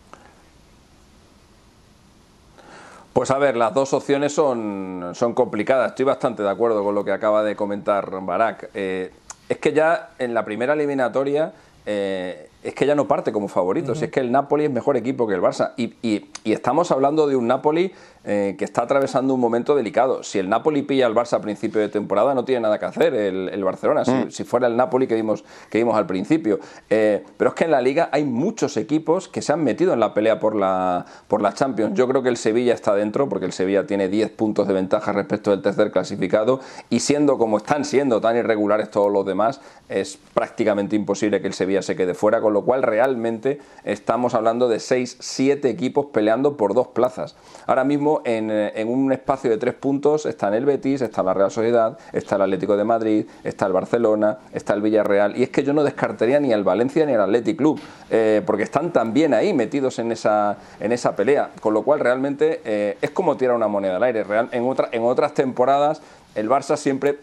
Pues 3.13 3.31
a 3.31 3.37
ver, 3.37 3.55
las 3.55 3.73
dos 3.73 3.93
opciones 3.93 4.33
son, 4.33 5.11
son 5.13 5.33
complicadas. 5.33 5.89
Estoy 5.89 6.05
bastante 6.05 6.43
de 6.43 6.49
acuerdo 6.49 6.83
con 6.83 6.93
lo 6.93 7.03
que 7.03 7.11
acaba 7.11 7.43
de 7.43 7.55
comentar 7.55 8.09
Barak. 8.21 8.69
Eh, 8.75 9.11
es 9.49 9.57
que 9.57 9.73
ya 9.73 10.11
en 10.19 10.33
la 10.33 10.45
primera 10.45 10.73
eliminatoria 10.73 11.53
eh, 11.87 12.49
es 12.67 12.75
que 12.75 12.85
ya 12.85 12.95
no 12.95 13.07
parte 13.07 13.31
como 13.31 13.47
favorito. 13.47 13.95
Si 13.95 14.03
es 14.03 14.11
que 14.11 14.19
el 14.19 14.29
Napoli 14.29 14.65
es 14.65 14.71
mejor 14.71 14.97
equipo 14.97 15.25
que 15.25 15.33
el 15.33 15.41
Barça. 15.41 15.71
Y, 15.77 15.93
y, 16.01 16.25
estamos 16.43 16.91
hablando 16.91 17.25
de 17.25 17.37
un 17.37 17.47
Napoli 17.47 17.93
eh, 18.25 18.55
que 18.59 18.65
está 18.65 18.81
atravesando 18.81 19.33
un 19.33 19.39
momento 19.39 19.73
delicado. 19.73 20.21
Si 20.21 20.37
el 20.37 20.49
Napoli 20.49 20.81
pilla 20.81 21.05
al 21.05 21.15
Barça 21.15 21.37
a 21.37 21.41
principio 21.41 21.79
de 21.79 21.87
temporada, 21.87 22.35
no 22.35 22.43
tiene 22.43 22.59
nada 22.59 22.77
que 22.77 22.83
hacer 22.83 23.13
el, 23.13 23.63
Barcelona. 23.63 24.03
Mm. 24.05 24.31
Si, 24.31 24.43
fuera 24.43 24.67
el 24.67 24.75
Napoli 24.75 25.07
que 25.07 25.15
vimos, 25.15 25.45
que 25.69 25.77
vimos 25.77 25.95
al 25.95 26.07
principio. 26.07 26.59
Eh, 26.89 27.23
pero 27.37 27.51
es 27.51 27.55
que 27.55 27.63
en 27.63 27.71
la 27.71 27.79
liga 27.79 28.09
hay 28.11 28.25
muchos 28.25 28.75
equipos 28.75 29.29
que 29.29 29.41
se 29.41 29.53
han 29.53 29.63
metido 29.63 29.93
en 29.93 30.01
la 30.01 30.13
pelea 30.13 30.41
por 30.41 30.53
la, 30.53 31.05
por 31.29 31.41
la 31.41 31.53
Champions. 31.53 31.93
Yo 31.93 32.05
creo 32.09 32.21
que 32.21 32.27
el 32.27 32.35
Sevilla 32.35 32.73
está 32.73 32.93
dentro, 32.95 33.29
porque 33.29 33.45
el 33.45 33.53
Sevilla 33.53 33.87
tiene 33.87 34.09
10 34.09 34.31
puntos 34.31 34.67
de 34.67 34.73
ventaja 34.73 35.13
respecto 35.13 35.51
del 35.51 35.61
tercer 35.61 35.91
clasificado. 35.91 36.59
Y 36.89 36.99
siendo 36.99 37.37
como 37.37 37.55
están 37.55 37.85
siendo 37.85 38.19
tan 38.19 38.35
irregulares 38.35 38.91
todos 38.91 39.09
los 39.09 39.25
demás, 39.25 39.61
es 39.87 40.19
prácticamente 40.33 40.97
imposible 40.97 41.39
que 41.39 41.47
el 41.47 41.53
Sevilla 41.53 41.81
se 41.81 41.95
quede 41.95 42.13
fuera. 42.13 42.41
Con 42.41 42.56
lo 42.57 42.65
cual 42.65 42.81
realmente 42.81 43.59
estamos 43.83 44.33
hablando 44.33 44.67
de 44.67 44.79
6, 44.79 45.17
7 45.19 45.69
equipos 45.69 46.07
peleando 46.07 46.57
por 46.57 46.73
dos 46.73 46.87
plazas. 46.87 47.35
Ahora 47.67 47.83
mismo 47.83 48.21
en, 48.25 48.49
en, 48.49 48.87
un 48.87 49.11
espacio 49.11 49.51
de 49.51 49.57
tres 49.57 49.75
puntos 49.75 50.25
están 50.25 50.55
el 50.55 50.65
Betis, 50.65 51.01
está 51.01 51.21
la 51.21 51.35
Real 51.35 51.51
Sociedad, 51.51 51.99
está 52.13 52.37
el 52.37 52.41
Atlético 52.41 52.75
de 52.75 52.83
Madrid, 52.83 53.27
está 53.43 53.67
el 53.67 53.73
Barcelona, 53.73 54.39
está 54.53 54.73
el 54.73 54.81
Villarreal, 54.81 55.37
y 55.37 55.43
es 55.43 55.49
que 55.49 55.63
yo 55.63 55.71
no 55.73 55.83
descartaría 55.83 56.39
ni 56.39 56.51
al 56.51 56.63
Valencia 56.63 57.05
ni 57.05 57.13
al 57.13 57.21
Athletic 57.21 57.57
Club, 57.57 57.79
eh, 58.09 58.41
porque 58.43 58.63
están 58.63 58.91
también 58.91 59.35
ahí 59.35 59.53
metidos 59.53 59.99
en 59.99 60.11
esa, 60.11 60.57
en 60.79 60.91
esa 60.91 61.15
pelea, 61.15 61.51
con 61.61 61.75
lo 61.75 61.83
cual 61.83 61.99
realmente 61.99 62.61
eh, 62.65 62.97
es 63.03 63.11
como 63.11 63.37
tirar 63.37 63.55
una 63.55 63.67
moneda 63.67 63.97
al 63.97 64.03
aire. 64.03 64.23
Real, 64.23 64.49
en, 64.51 64.67
otra, 64.67 64.89
en 64.91 65.03
otras 65.03 65.35
temporadas 65.35 66.01
el 66.33 66.49
Barça 66.49 66.75
siempre 66.75 67.19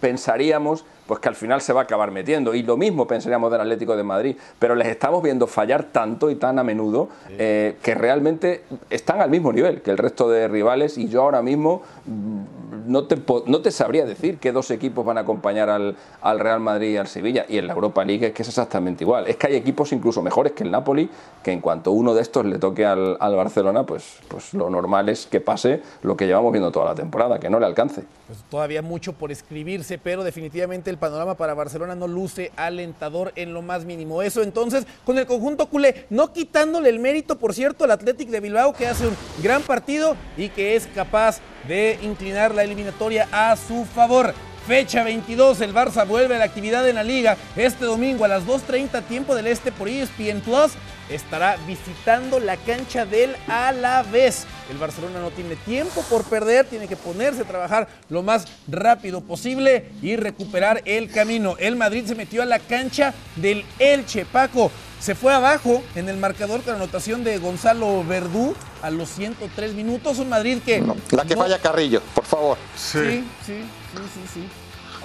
pensaríamos 0.00 0.84
pues 1.06 1.20
que 1.20 1.28
al 1.28 1.34
final 1.34 1.60
se 1.60 1.72
va 1.72 1.80
a 1.80 1.84
acabar 1.84 2.10
metiendo. 2.10 2.54
Y 2.54 2.62
lo 2.62 2.76
mismo 2.76 3.06
pensaríamos 3.06 3.50
del 3.50 3.60
Atlético 3.60 3.96
de 3.96 4.02
Madrid, 4.02 4.36
pero 4.58 4.74
les 4.74 4.88
estamos 4.88 5.22
viendo 5.22 5.46
fallar 5.46 5.84
tanto 5.84 6.30
y 6.30 6.36
tan 6.36 6.58
a 6.58 6.64
menudo 6.64 7.08
eh, 7.30 7.76
que 7.82 7.94
realmente 7.94 8.64
están 8.90 9.20
al 9.20 9.30
mismo 9.30 9.52
nivel 9.52 9.82
que 9.82 9.90
el 9.90 9.98
resto 9.98 10.28
de 10.28 10.48
rivales 10.48 10.98
y 10.98 11.08
yo 11.08 11.22
ahora 11.22 11.42
mismo 11.42 11.82
mm, 12.06 12.90
no 12.90 13.04
te, 13.04 13.18
no 13.46 13.60
te 13.60 13.70
sabría 13.70 14.04
decir 14.04 14.38
qué 14.38 14.52
dos 14.52 14.70
equipos 14.70 15.04
van 15.04 15.18
a 15.18 15.22
acompañar 15.22 15.70
al, 15.70 15.96
al, 16.20 16.40
Real 16.40 16.60
Madrid 16.60 16.90
y 16.90 16.96
al 16.96 17.06
Sevilla. 17.06 17.46
Y 17.48 17.58
en 17.58 17.66
la 17.66 17.74
Europa 17.74 18.04
League 18.04 18.26
es 18.26 18.32
que 18.32 18.42
es 18.42 18.48
exactamente 18.48 19.04
igual. 19.04 19.26
Es 19.26 19.36
que 19.36 19.48
hay 19.48 19.56
equipos 19.56 19.92
incluso 19.92 20.22
mejores 20.22 20.52
que 20.52 20.64
el 20.64 20.70
Napoli, 20.70 21.08
que 21.42 21.52
en 21.52 21.60
cuanto 21.60 21.92
uno 21.92 22.14
de 22.14 22.22
estos 22.22 22.44
le 22.44 22.58
toque 22.58 22.84
al, 22.84 23.16
al 23.20 23.36
Barcelona, 23.36 23.84
pues, 23.84 24.18
pues 24.28 24.54
lo 24.54 24.68
normal 24.70 25.08
es 25.08 25.26
que 25.26 25.40
pase 25.40 25.82
lo 26.02 26.16
que 26.16 26.26
llevamos 26.26 26.52
viendo 26.52 26.70
toda 26.70 26.86
la 26.86 26.94
temporada, 26.94 27.38
que 27.38 27.48
no 27.48 27.58
le 27.58 27.66
alcance. 27.66 28.04
Pues 28.26 28.42
todavía 28.48 28.82
mucho 28.82 29.12
por 29.12 29.32
escribirse, 29.32 29.98
pero 29.98 30.24
definitivamente 30.24 30.93
el 30.94 30.98
panorama 30.98 31.34
para 31.34 31.54
Barcelona 31.54 31.94
no 31.94 32.06
luce 32.06 32.52
alentador 32.56 33.32
en 33.34 33.52
lo 33.52 33.62
más 33.62 33.84
mínimo. 33.84 34.22
Eso 34.22 34.42
entonces, 34.42 34.86
con 35.04 35.18
el 35.18 35.26
conjunto 35.26 35.66
culé, 35.66 36.06
no 36.08 36.32
quitándole 36.32 36.88
el 36.88 37.00
mérito, 37.00 37.36
por 37.38 37.52
cierto, 37.52 37.84
al 37.84 37.90
Athletic 37.90 38.28
de 38.28 38.40
Bilbao, 38.40 38.72
que 38.72 38.86
hace 38.86 39.08
un 39.08 39.16
gran 39.42 39.62
partido 39.62 40.16
y 40.36 40.48
que 40.48 40.76
es 40.76 40.86
capaz 40.94 41.40
de 41.66 41.98
inclinar 42.02 42.54
la 42.54 42.62
eliminatoria 42.62 43.28
a 43.32 43.56
su 43.56 43.84
favor. 43.84 44.32
Fecha 44.66 45.04
22, 45.04 45.60
el 45.60 45.74
Barça 45.74 46.06
vuelve 46.06 46.36
a 46.36 46.38
la 46.38 46.46
actividad 46.46 46.88
en 46.88 46.94
la 46.94 47.04
liga 47.04 47.36
este 47.54 47.84
domingo 47.84 48.24
a 48.24 48.28
las 48.28 48.44
2.30 48.44 49.02
tiempo 49.04 49.34
del 49.34 49.46
este 49.46 49.70
por 49.70 49.88
ESPN 49.88 50.40
Plus. 50.40 50.72
Estará 51.10 51.58
visitando 51.66 52.40
la 52.40 52.56
cancha 52.56 53.04
del 53.04 53.36
Alavés. 53.46 54.46
El 54.70 54.78
Barcelona 54.78 55.20
no 55.20 55.30
tiene 55.32 55.56
tiempo 55.56 56.02
por 56.08 56.24
perder, 56.24 56.64
tiene 56.64 56.88
que 56.88 56.96
ponerse 56.96 57.42
a 57.42 57.44
trabajar 57.44 57.88
lo 58.08 58.22
más 58.22 58.46
rápido 58.66 59.20
posible 59.20 59.90
y 60.00 60.16
recuperar 60.16 60.80
el 60.86 61.10
camino. 61.10 61.56
El 61.58 61.76
Madrid 61.76 62.06
se 62.06 62.14
metió 62.14 62.40
a 62.40 62.46
la 62.46 62.58
cancha 62.58 63.12
del 63.36 63.66
Elche. 63.78 64.24
Paco, 64.24 64.70
se 64.98 65.14
fue 65.14 65.34
abajo 65.34 65.82
en 65.94 66.08
el 66.08 66.16
marcador 66.16 66.62
con 66.62 66.76
anotación 66.76 67.22
de 67.22 67.36
Gonzalo 67.36 68.02
Verdú 68.04 68.54
a 68.84 68.90
los 68.90 69.08
103 69.10 69.74
minutos. 69.74 70.18
Un 70.18 70.28
Madrid 70.28 70.58
que. 70.64 70.84
la 71.10 71.24
que 71.24 71.36
falla 71.36 71.58
Carrillo, 71.58 72.02
por 72.14 72.24
favor. 72.24 72.58
Sí, 72.76 73.24
sí, 73.44 73.54
sí, 73.56 74.02
sí, 74.14 74.20
sí. 74.34 74.48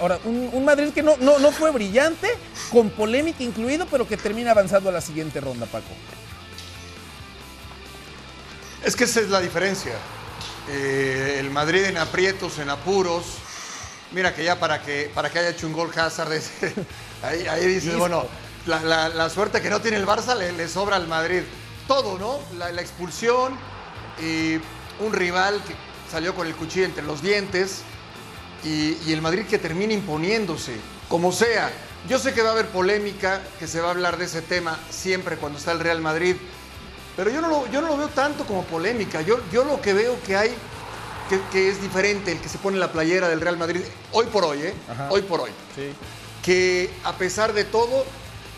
Ahora, 0.00 0.18
un, 0.24 0.64
Madrid 0.64 0.90
que 0.94 1.02
no, 1.02 1.16
no, 1.18 1.38
no 1.38 1.50
fue 1.52 1.70
brillante, 1.70 2.28
con 2.70 2.88
polémica 2.90 3.42
incluido, 3.42 3.86
pero 3.90 4.08
que 4.08 4.16
termina 4.16 4.52
avanzando 4.52 4.88
a 4.88 4.92
la 4.92 5.00
siguiente 5.00 5.40
ronda, 5.40 5.66
Paco. 5.66 5.88
Es 8.82 8.96
que 8.96 9.04
esa 9.04 9.20
es 9.20 9.28
la 9.28 9.40
diferencia. 9.40 9.92
Eh, 10.68 11.36
el 11.38 11.50
Madrid 11.50 11.84
en 11.84 11.98
aprietos, 11.98 12.58
en 12.58 12.70
apuros. 12.70 13.24
Mira 14.12 14.34
que 14.34 14.42
ya 14.42 14.58
para 14.58 14.82
que, 14.82 15.10
para 15.14 15.30
que 15.30 15.38
haya 15.38 15.50
hecho 15.50 15.66
un 15.66 15.74
gol 15.74 15.90
Hazard, 15.94 16.32
ahí, 17.22 17.46
ahí 17.46 17.66
dices, 17.66 17.96
bueno, 17.96 18.26
la, 18.66 19.30
suerte 19.30 19.60
que 19.60 19.70
no 19.70 19.80
tiene 19.80 19.96
el 19.96 20.06
Barça 20.06 20.36
le, 20.36 20.68
sobra 20.68 20.96
al 20.96 21.08
Madrid. 21.08 21.42
Todo, 21.90 22.20
¿no? 22.20 22.38
La, 22.56 22.80
expulsión 22.80 23.58
un 25.00 25.12
rival 25.12 25.60
que 25.64 25.74
salió 26.08 26.36
con 26.36 26.46
el 26.46 26.54
cuchillo 26.54 26.84
entre 26.84 27.02
los 27.02 27.20
dientes 27.20 27.80
y, 28.62 28.96
y, 29.08 29.12
el 29.12 29.20
Madrid 29.20 29.44
que 29.44 29.58
termina 29.58 29.92
imponiéndose, 29.92 30.76
como 31.08 31.32
sea. 31.32 31.68
Yo 32.08 32.20
sé 32.20 32.32
que 32.32 32.42
va 32.42 32.50
a 32.50 32.52
haber 32.52 32.68
polémica, 32.68 33.42
que 33.58 33.66
se 33.66 33.80
va 33.80 33.88
a 33.88 33.90
hablar 33.90 34.18
de 34.18 34.26
ese 34.26 34.40
tema 34.40 34.78
siempre 34.88 35.36
cuando 35.36 35.58
está 35.58 35.72
el 35.72 35.80
Real 35.80 36.00
Madrid, 36.00 36.36
pero 37.16 37.28
yo 37.28 37.40
no 37.40 37.48
lo, 37.48 37.66
yo 37.72 37.80
no 37.80 37.88
lo 37.88 37.96
veo 37.96 38.08
tanto 38.10 38.44
como 38.44 38.62
polémica. 38.62 39.22
Yo, 39.22 39.40
yo 39.50 39.64
lo 39.64 39.80
que 39.80 39.92
veo 39.92 40.16
que 40.24 40.36
hay, 40.36 40.54
que, 41.50 41.70
es 41.70 41.82
diferente, 41.82 42.30
el 42.30 42.40
que 42.40 42.48
se 42.48 42.58
pone 42.58 42.78
la 42.78 42.92
playera 42.92 43.28
del 43.28 43.40
Real 43.40 43.56
Madrid, 43.56 43.80
hoy 44.12 44.26
por 44.26 44.44
hoy, 44.44 44.62
¿eh? 44.62 44.74
Hoy 45.08 45.22
por 45.22 45.40
hoy. 45.40 45.50
Sí. 45.74 45.90
Que 46.40 46.88
a 47.02 47.14
pesar 47.14 47.52
de 47.52 47.64
todo, 47.64 48.04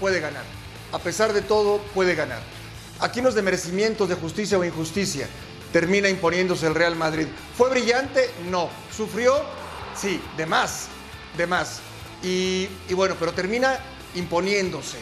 puede 0.01 0.21
ganar. 0.21 0.45
A 0.93 0.99
pesar 0.99 1.33
de 1.33 1.41
todo, 1.41 1.79
puede 1.95 2.15
ganar. 2.15 2.43
Aquí 3.03 3.21
no 3.21 3.29
es 3.29 3.35
de 3.35 3.43
merecimientos, 3.43 4.09
de 4.09 4.15
justicia 4.15 4.57
o 4.57 4.65
injusticia. 4.65 5.29
Termina 5.73 6.09
imponiéndose 6.09 6.69
el 6.69 6.75
Real 6.77 6.95
Madrid. 6.95 7.27
¿Fue 7.59 7.69
brillante? 7.69 8.31
No. 8.49 8.71
¿Sufrió? 8.97 9.35
Sí, 10.01 10.21
de 10.37 10.47
más, 10.47 10.87
de 11.37 11.49
más. 11.49 11.81
Y, 12.23 12.69
bueno, 12.95 13.17
pero 13.19 13.33
termina 13.33 13.77
imponiéndose. 14.15 14.99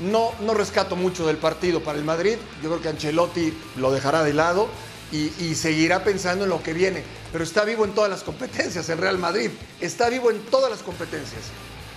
No, 0.00 0.32
no 0.40 0.54
rescato 0.54 0.96
mucho 0.96 1.26
del 1.26 1.36
partido 1.36 1.82
para 1.84 1.98
el 1.98 2.04
Madrid. 2.06 2.38
Yo 2.62 2.70
creo 2.70 2.80
que 2.80 2.88
Ancelotti 2.88 3.52
lo 3.76 3.92
dejará 3.92 4.22
de 4.22 4.32
lado 4.32 4.68
y, 5.12 5.30
y, 5.38 5.54
seguirá 5.56 6.04
pensando 6.04 6.44
en 6.44 6.50
lo 6.50 6.62
que 6.62 6.72
viene. 6.72 7.04
Pero 7.32 7.44
está 7.44 7.64
vivo 7.64 7.84
en 7.84 7.94
todas 7.94 8.08
las 8.08 8.22
competencias 8.22 8.88
el 8.88 8.96
Real 8.96 9.18
Madrid. 9.18 9.50
Está 9.78 10.08
vivo 10.08 10.30
en 10.30 10.40
todas 10.46 10.70
las 10.70 10.80
competencias. 10.82 11.42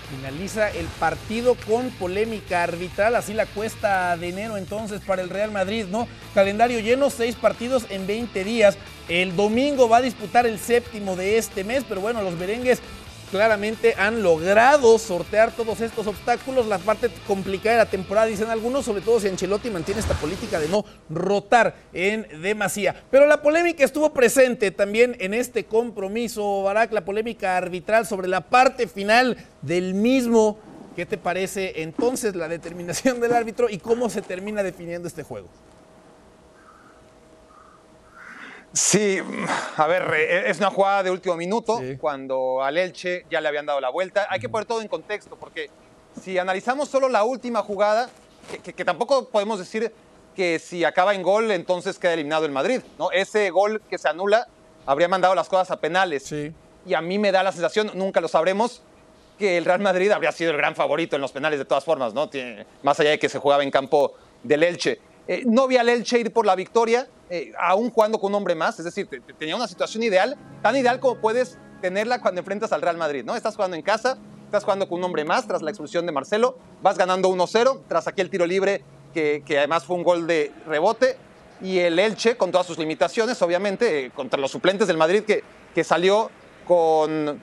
Finaliza 0.10 0.70
el 0.72 0.86
partido 1.00 1.56
con 1.68 1.92
polémica 1.92 2.64
arbitral, 2.64 3.16
así 3.16 3.34
la 3.34 3.46
cuesta 3.46 4.18
de 4.18 4.30
enero 4.30 4.58
entonces 4.58 5.02
para 5.02 5.22
el 5.22 5.30
Real 5.30 5.52
Madrid, 5.52 5.86
¿no? 5.90 6.08
Calendario 6.34 6.80
lleno, 6.80 7.10
seis 7.10 7.36
partidos 7.36 7.86
en 7.90 8.08
20 8.08 8.44
días. 8.44 8.78
El 9.08 9.36
domingo 9.36 9.88
va 9.88 9.98
a 9.98 10.02
disputar 10.02 10.48
el 10.48 10.58
séptimo 10.58 11.16
de 11.16 11.38
este 11.38 11.64
mes, 11.64 11.84
pero 11.88 12.02
bueno, 12.02 12.24
los 12.24 12.34
merengues 12.34 12.80
claramente 13.32 13.96
han 13.98 14.22
logrado 14.24 14.98
sortear 14.98 15.52
todos 15.52 15.82
estos 15.82 16.08
obstáculos. 16.08 16.68
La 16.68 16.78
parte 16.78 17.10
complicada 17.28 17.78
de 17.78 17.84
la 17.84 17.90
temporada, 17.90 18.28
dicen 18.28 18.50
algunos, 18.50 18.86
sobre 18.86 19.02
todo 19.02 19.20
si 19.20 19.28
Ancelotti 19.28 19.70
mantiene 19.70 20.02
esta 20.02 20.16
política 20.16 20.60
de 20.60 20.68
no 20.68 20.86
rotar 21.10 21.76
en 21.94 22.28
demasía. 22.42 23.04
Pero 23.12 23.26
la 23.28 23.42
polémica 23.42 23.84
estuvo 23.84 24.12
presente 24.12 24.72
también 24.72 25.16
en 25.20 25.34
este 25.34 25.66
compromiso, 25.66 26.64
Barak, 26.64 26.92
la 26.92 27.06
polémica 27.06 27.58
arbitral 27.58 28.06
sobre 28.06 28.28
la 28.28 28.42
parte 28.42 28.88
final 28.88 29.38
del 29.62 29.94
mismo. 29.94 30.58
¿Qué 30.96 31.06
te 31.06 31.18
parece 31.18 31.82
entonces 31.82 32.36
la 32.36 32.48
determinación 32.48 33.22
del 33.22 33.34
árbitro 33.34 33.70
y 33.70 33.78
cómo 33.78 34.10
se 34.10 34.22
termina 34.22 34.64
definiendo 34.64 35.08
este 35.08 35.24
juego? 35.24 35.48
Sí, 38.74 39.20
a 39.78 39.88
ver, 39.88 40.14
eh, 40.14 40.50
es 40.50 40.60
una 40.60 40.70
jugada 40.70 41.04
de 41.04 41.12
último 41.12 41.36
minuto, 41.36 41.80
cuando 42.00 42.64
al 42.64 42.78
Elche 42.78 43.26
ya 43.30 43.42
le 43.42 43.48
habían 43.48 43.66
dado 43.66 43.82
la 43.82 43.90
vuelta. 43.90 44.28
Hay 44.30 44.40
que 44.40 44.50
poner 44.50 44.68
todo 44.68 44.82
en 44.82 44.88
contexto, 44.88 45.36
porque 45.36 45.70
si 46.22 46.38
analizamos 46.38 46.90
solo 46.90 47.10
la 47.10 47.24
última 47.24 47.64
jugada, 47.64 48.10
que, 48.64 48.86
tampoco 48.86 49.30
podemos 49.30 49.60
decir 49.60 49.92
que 50.36 50.60
si 50.60 50.84
acaba 50.84 51.14
en 51.16 51.24
gol, 51.24 51.52
entonces 51.52 51.98
queda 51.98 52.14
eliminado 52.14 52.46
el 52.46 52.52
Madrid. 52.52 52.82
¿no? 52.98 53.12
Ese 53.12 53.50
gol 53.50 53.82
que 53.90 53.98
se 53.98 54.08
anula 54.08 54.48
habría 54.86 55.08
mandado 55.08 55.36
las 55.36 55.50
cosas 55.50 55.72
a 55.72 55.80
penales. 55.80 56.32
Y 56.86 56.94
a 56.94 57.02
mí 57.02 57.20
me 57.20 57.32
da 57.32 57.44
la 57.44 57.52
sensación, 57.52 57.92
nunca 57.94 58.22
lo 58.22 58.28
sabremos, 58.28 58.82
que 59.38 59.58
el 59.58 59.66
Real 59.66 59.80
Madrid 59.80 60.12
habría 60.12 60.32
sido 60.32 60.52
el 60.52 60.58
gran 60.58 60.76
favorito 60.76 61.16
en 61.16 61.22
los 61.22 61.32
penales 61.32 61.60
de 61.60 61.66
todas 61.66 61.84
formas, 61.84 62.14
¿no? 62.14 62.30
más 62.84 63.00
allá 63.00 63.12
de 63.12 63.20
que 63.20 63.30
se 63.30 63.40
jugaba 63.40 63.64
en 63.64 63.72
campo 63.72 64.14
del 64.44 64.64
Elche. 64.64 65.00
Eh, 65.30 65.44
no 65.46 65.68
vi 65.68 65.78
al 65.78 65.88
Elche 65.88 66.20
ir 66.20 66.34
por 66.34 66.48
la 66.48 66.56
victoria, 66.56 67.08
eh, 67.30 67.54
aún 67.60 67.92
jugando 67.92 68.20
con 68.20 68.32
un 68.32 68.36
hombre 68.38 68.56
más, 68.56 68.80
es 68.80 68.86
decir, 68.86 69.08
tenía 69.38 69.56
una 69.56 69.68
situación 69.68 70.02
ideal, 70.02 70.36
tan 70.64 70.76
ideal 70.76 71.00
como 71.00 71.22
puedes 71.22 71.60
tenerla 71.84 72.20
cuando 72.20 72.40
enfrentas 72.40 72.72
al 72.72 72.82
Real 72.82 72.98
Madrid, 72.98 73.24
¿no? 73.24 73.36
Estás 73.36 73.56
jugando 73.56 73.78
en 73.78 73.84
casa, 73.84 74.18
estás 74.46 74.64
jugando 74.64 74.90
con 74.90 74.98
un 74.98 75.04
hombre 75.04 75.26
más 75.26 75.46
tras 75.46 75.62
la 75.62 75.70
expulsión 75.70 76.08
de 76.08 76.12
Marcelo, 76.12 76.58
vas 76.82 76.98
ganando 76.98 77.30
1-0 77.30 77.82
tras 77.88 78.08
aquel 78.08 78.32
tiro 78.32 78.48
libre 78.48 78.84
que, 79.14 79.44
además 79.56 79.84
fue 79.84 79.98
un 79.98 80.04
gol 80.04 80.26
de 80.26 80.52
rebote 80.66 81.16
y 81.62 81.78
el 81.78 82.00
Elche 82.00 82.36
con 82.36 82.52
todas 82.52 82.66
sus 82.66 82.80
limitaciones, 82.80 83.40
obviamente, 83.44 84.06
eh, 84.06 84.10
contra 84.10 84.40
los 84.40 84.50
suplentes 84.50 84.88
del 84.88 84.98
Madrid 84.98 85.26
que, 85.26 85.44
que 85.76 85.84
salió 85.84 86.32
con 86.68 87.40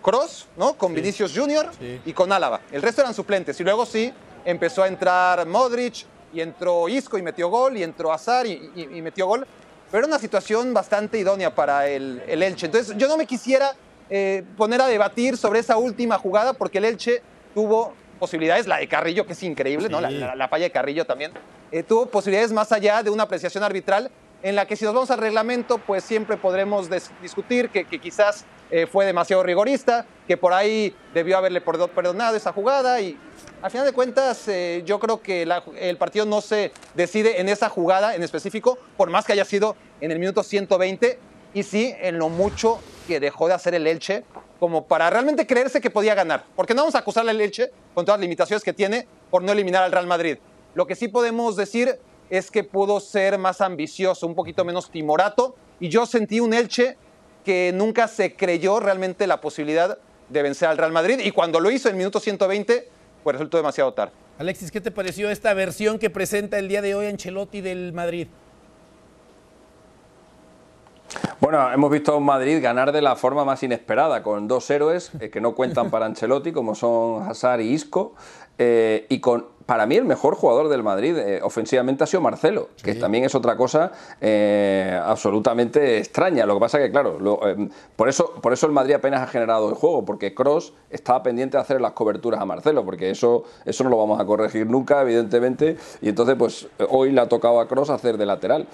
Cross, 0.00 0.48
¿no? 0.56 0.78
Con 0.78 0.94
Vinicius 0.94 1.36
Junior 1.36 1.70
y 2.06 2.12
con 2.14 2.32
Álava. 2.32 2.62
El 2.72 2.80
resto 2.80 3.02
eran 3.02 3.12
suplentes 3.12 3.60
y 3.60 3.64
luego 3.64 3.84
sí 3.84 4.14
empezó 4.46 4.82
a 4.82 4.88
entrar 4.88 5.46
Modric, 5.46 6.06
y 6.32 6.40
entró 6.40 6.88
Isco 6.88 7.18
y 7.18 7.22
metió 7.22 7.48
gol, 7.48 7.76
y 7.76 7.82
entró 7.82 8.12
Azar 8.12 8.46
y, 8.46 9.02
metió 9.02 9.26
gol. 9.26 9.46
Pero 9.90 10.04
era 10.04 10.06
una 10.06 10.18
situación 10.18 10.72
bastante 10.72 11.18
idónea 11.18 11.54
para 11.54 11.86
el, 11.88 12.22
Elche. 12.26 12.66
Entonces 12.66 12.96
yo 12.96 13.08
no 13.08 13.16
me 13.16 13.26
quisiera 13.26 13.72
eh, 14.08 14.42
poner 14.56 14.80
a 14.80 14.86
debatir 14.86 15.36
sobre 15.36 15.60
esa 15.60 15.76
última 15.76 16.18
jugada 16.18 16.54
porque 16.54 16.78
el 16.78 16.86
Elche 16.86 17.22
tuvo 17.54 17.94
posibilidades, 18.18 18.66
la 18.66 18.78
de 18.78 18.88
Carrillo, 18.88 19.26
que 19.26 19.32
es 19.32 19.42
increíble, 19.42 19.88
¿no? 19.88 20.00
La, 20.00 20.48
falla 20.48 20.64
de 20.64 20.70
Carrillo 20.70 21.04
también, 21.04 21.32
eh, 21.72 21.82
tuvo 21.82 22.06
posibilidades 22.06 22.52
más 22.52 22.70
allá 22.72 23.02
de 23.02 23.10
una 23.10 23.24
apreciación 23.24 23.64
arbitral 23.64 24.10
en 24.42 24.56
la 24.56 24.66
que 24.66 24.76
si 24.76 24.84
nos 24.84 24.94
vamos 24.94 25.10
al 25.10 25.18
reglamento, 25.18 25.78
pues 25.78 26.04
siempre 26.04 26.36
podremos 26.36 26.88
discutir 27.20 27.70
que, 27.70 27.84
quizás 27.84 28.44
eh, 28.72 28.86
fue 28.86 29.04
demasiado 29.04 29.42
rigorista, 29.42 30.06
que 30.26 30.38
por 30.38 30.54
ahí 30.54 30.96
debió 31.12 31.36
haberle 31.36 31.60
perdonado 31.60 32.34
esa 32.34 32.54
jugada 32.54 33.02
y 33.02 33.18
al 33.60 33.70
final 33.70 33.86
de 33.86 33.92
cuentas 33.92 34.48
eh, 34.48 34.82
yo 34.86 34.98
creo 34.98 35.20
que 35.20 35.42
el 35.78 35.96
partido 35.98 36.24
no 36.24 36.40
se 36.40 36.72
decide 36.94 37.38
en 37.42 37.50
esa 37.50 37.68
jugada 37.68 38.14
en 38.14 38.22
específico, 38.22 38.78
por 38.96 39.10
más 39.10 39.26
que 39.26 39.34
haya 39.34 39.44
sido 39.44 39.76
en 40.00 40.10
el 40.10 40.18
minuto 40.18 40.42
120 40.42 41.18
y 41.52 41.62
sí 41.64 41.94
en 42.00 42.16
lo 42.16 42.30
mucho 42.30 42.80
que 43.06 43.20
dejó 43.20 43.46
de 43.46 43.52
hacer 43.52 43.74
el 43.74 43.86
Elche 43.86 44.24
como 44.58 44.86
para 44.86 45.10
realmente 45.10 45.46
creerse 45.46 45.82
que 45.82 45.90
podía 45.90 46.14
ganar. 46.14 46.46
Porque 46.56 46.72
no 46.72 46.80
vamos 46.80 46.94
a 46.94 47.00
acusarle 47.00 47.32
al 47.32 47.40
Elche 47.42 47.70
con 47.92 48.06
todas 48.06 48.18
las 48.18 48.24
limitaciones 48.24 48.64
que 48.64 48.72
tiene 48.72 49.06
por 49.30 49.42
no 49.42 49.52
eliminar 49.52 49.82
al 49.82 49.92
Real 49.92 50.06
Madrid. 50.06 50.38
Lo 50.74 50.86
que 50.86 50.94
sí 50.94 51.08
podemos 51.08 51.56
decir 51.56 51.98
es 52.30 52.50
que 52.50 52.64
pudo 52.64 53.00
ser 53.00 53.36
más 53.36 53.60
ambicioso, 53.60 54.26
un 54.26 54.34
poquito 54.34 54.64
menos 54.64 54.90
timorato. 54.90 55.56
Y 55.78 55.90
yo 55.90 56.06
sentí 56.06 56.40
un 56.40 56.54
Elche 56.54 56.96
que 57.44 57.72
nunca 57.74 58.08
se 58.08 58.34
creyó 58.34 58.80
realmente 58.80 59.26
la 59.26 59.40
posibilidad 59.40 59.98
de 60.28 60.42
vencer 60.42 60.68
al 60.68 60.78
Real 60.78 60.92
Madrid. 60.92 61.20
Y 61.22 61.30
cuando 61.30 61.60
lo 61.60 61.70
hizo 61.70 61.88
en 61.88 61.96
minuto 61.96 62.20
120, 62.20 62.88
pues 63.22 63.34
resultó 63.34 63.56
demasiado 63.56 63.92
tarde. 63.92 64.12
Alexis, 64.38 64.70
¿qué 64.70 64.80
te 64.80 64.90
pareció 64.90 65.30
esta 65.30 65.54
versión 65.54 65.98
que 65.98 66.10
presenta 66.10 66.58
el 66.58 66.68
día 66.68 66.82
de 66.82 66.94
hoy 66.94 67.06
Ancelotti 67.06 67.60
del 67.60 67.92
Madrid? 67.92 68.28
Bueno, 71.40 71.70
hemos 71.72 71.90
visto 71.90 72.12
a 72.12 72.16
un 72.16 72.24
Madrid 72.24 72.62
ganar 72.62 72.92
de 72.92 73.02
la 73.02 73.16
forma 73.16 73.44
más 73.44 73.62
inesperada, 73.62 74.22
con 74.22 74.48
dos 74.48 74.70
héroes 74.70 75.10
eh, 75.20 75.28
que 75.28 75.40
no 75.40 75.54
cuentan 75.54 75.90
para 75.90 76.06
Ancelotti, 76.06 76.52
como 76.52 76.74
son 76.74 77.28
Hazard 77.28 77.60
y 77.60 77.72
Isco, 77.72 78.14
eh, 78.58 79.06
y 79.08 79.20
con 79.20 79.48
para 79.72 79.86
mí 79.86 79.96
el 79.96 80.04
mejor 80.04 80.34
jugador 80.34 80.68
del 80.68 80.82
Madrid 80.82 81.16
eh, 81.16 81.40
ofensivamente 81.42 82.04
ha 82.04 82.06
sido 82.06 82.20
Marcelo, 82.20 82.68
que 82.82 82.94
también 82.94 83.24
es 83.24 83.34
otra 83.34 83.56
cosa 83.56 83.90
eh, 84.20 85.00
absolutamente 85.02 85.96
extraña. 85.96 86.44
Lo 86.44 86.52
que 86.52 86.60
pasa 86.60 86.78
que, 86.78 86.90
claro, 86.90 87.38
eh, 87.46 87.70
por, 87.96 88.10
eso, 88.10 88.34
por 88.42 88.52
eso 88.52 88.66
el 88.66 88.72
Madrid 88.72 88.92
apenas 88.92 89.22
ha 89.22 89.26
generado 89.28 89.70
el 89.70 89.74
juego, 89.74 90.04
porque 90.04 90.34
Cross 90.34 90.74
estaba 90.90 91.22
pendiente 91.22 91.56
de 91.56 91.62
hacer 91.62 91.80
las 91.80 91.92
coberturas 91.92 92.38
a 92.38 92.44
Marcelo, 92.44 92.84
porque 92.84 93.08
eso, 93.08 93.44
eso 93.64 93.82
no 93.82 93.88
lo 93.88 93.96
vamos 93.96 94.20
a 94.20 94.26
corregir 94.26 94.66
nunca, 94.66 95.00
evidentemente, 95.00 95.78
y 96.02 96.10
entonces 96.10 96.36
pues 96.36 96.68
hoy 96.90 97.10
le 97.10 97.22
ha 97.22 97.28
tocado 97.30 97.58
a 97.58 97.66
Cross 97.66 97.88
hacer 97.88 98.18
de 98.18 98.26
lateral, 98.26 98.66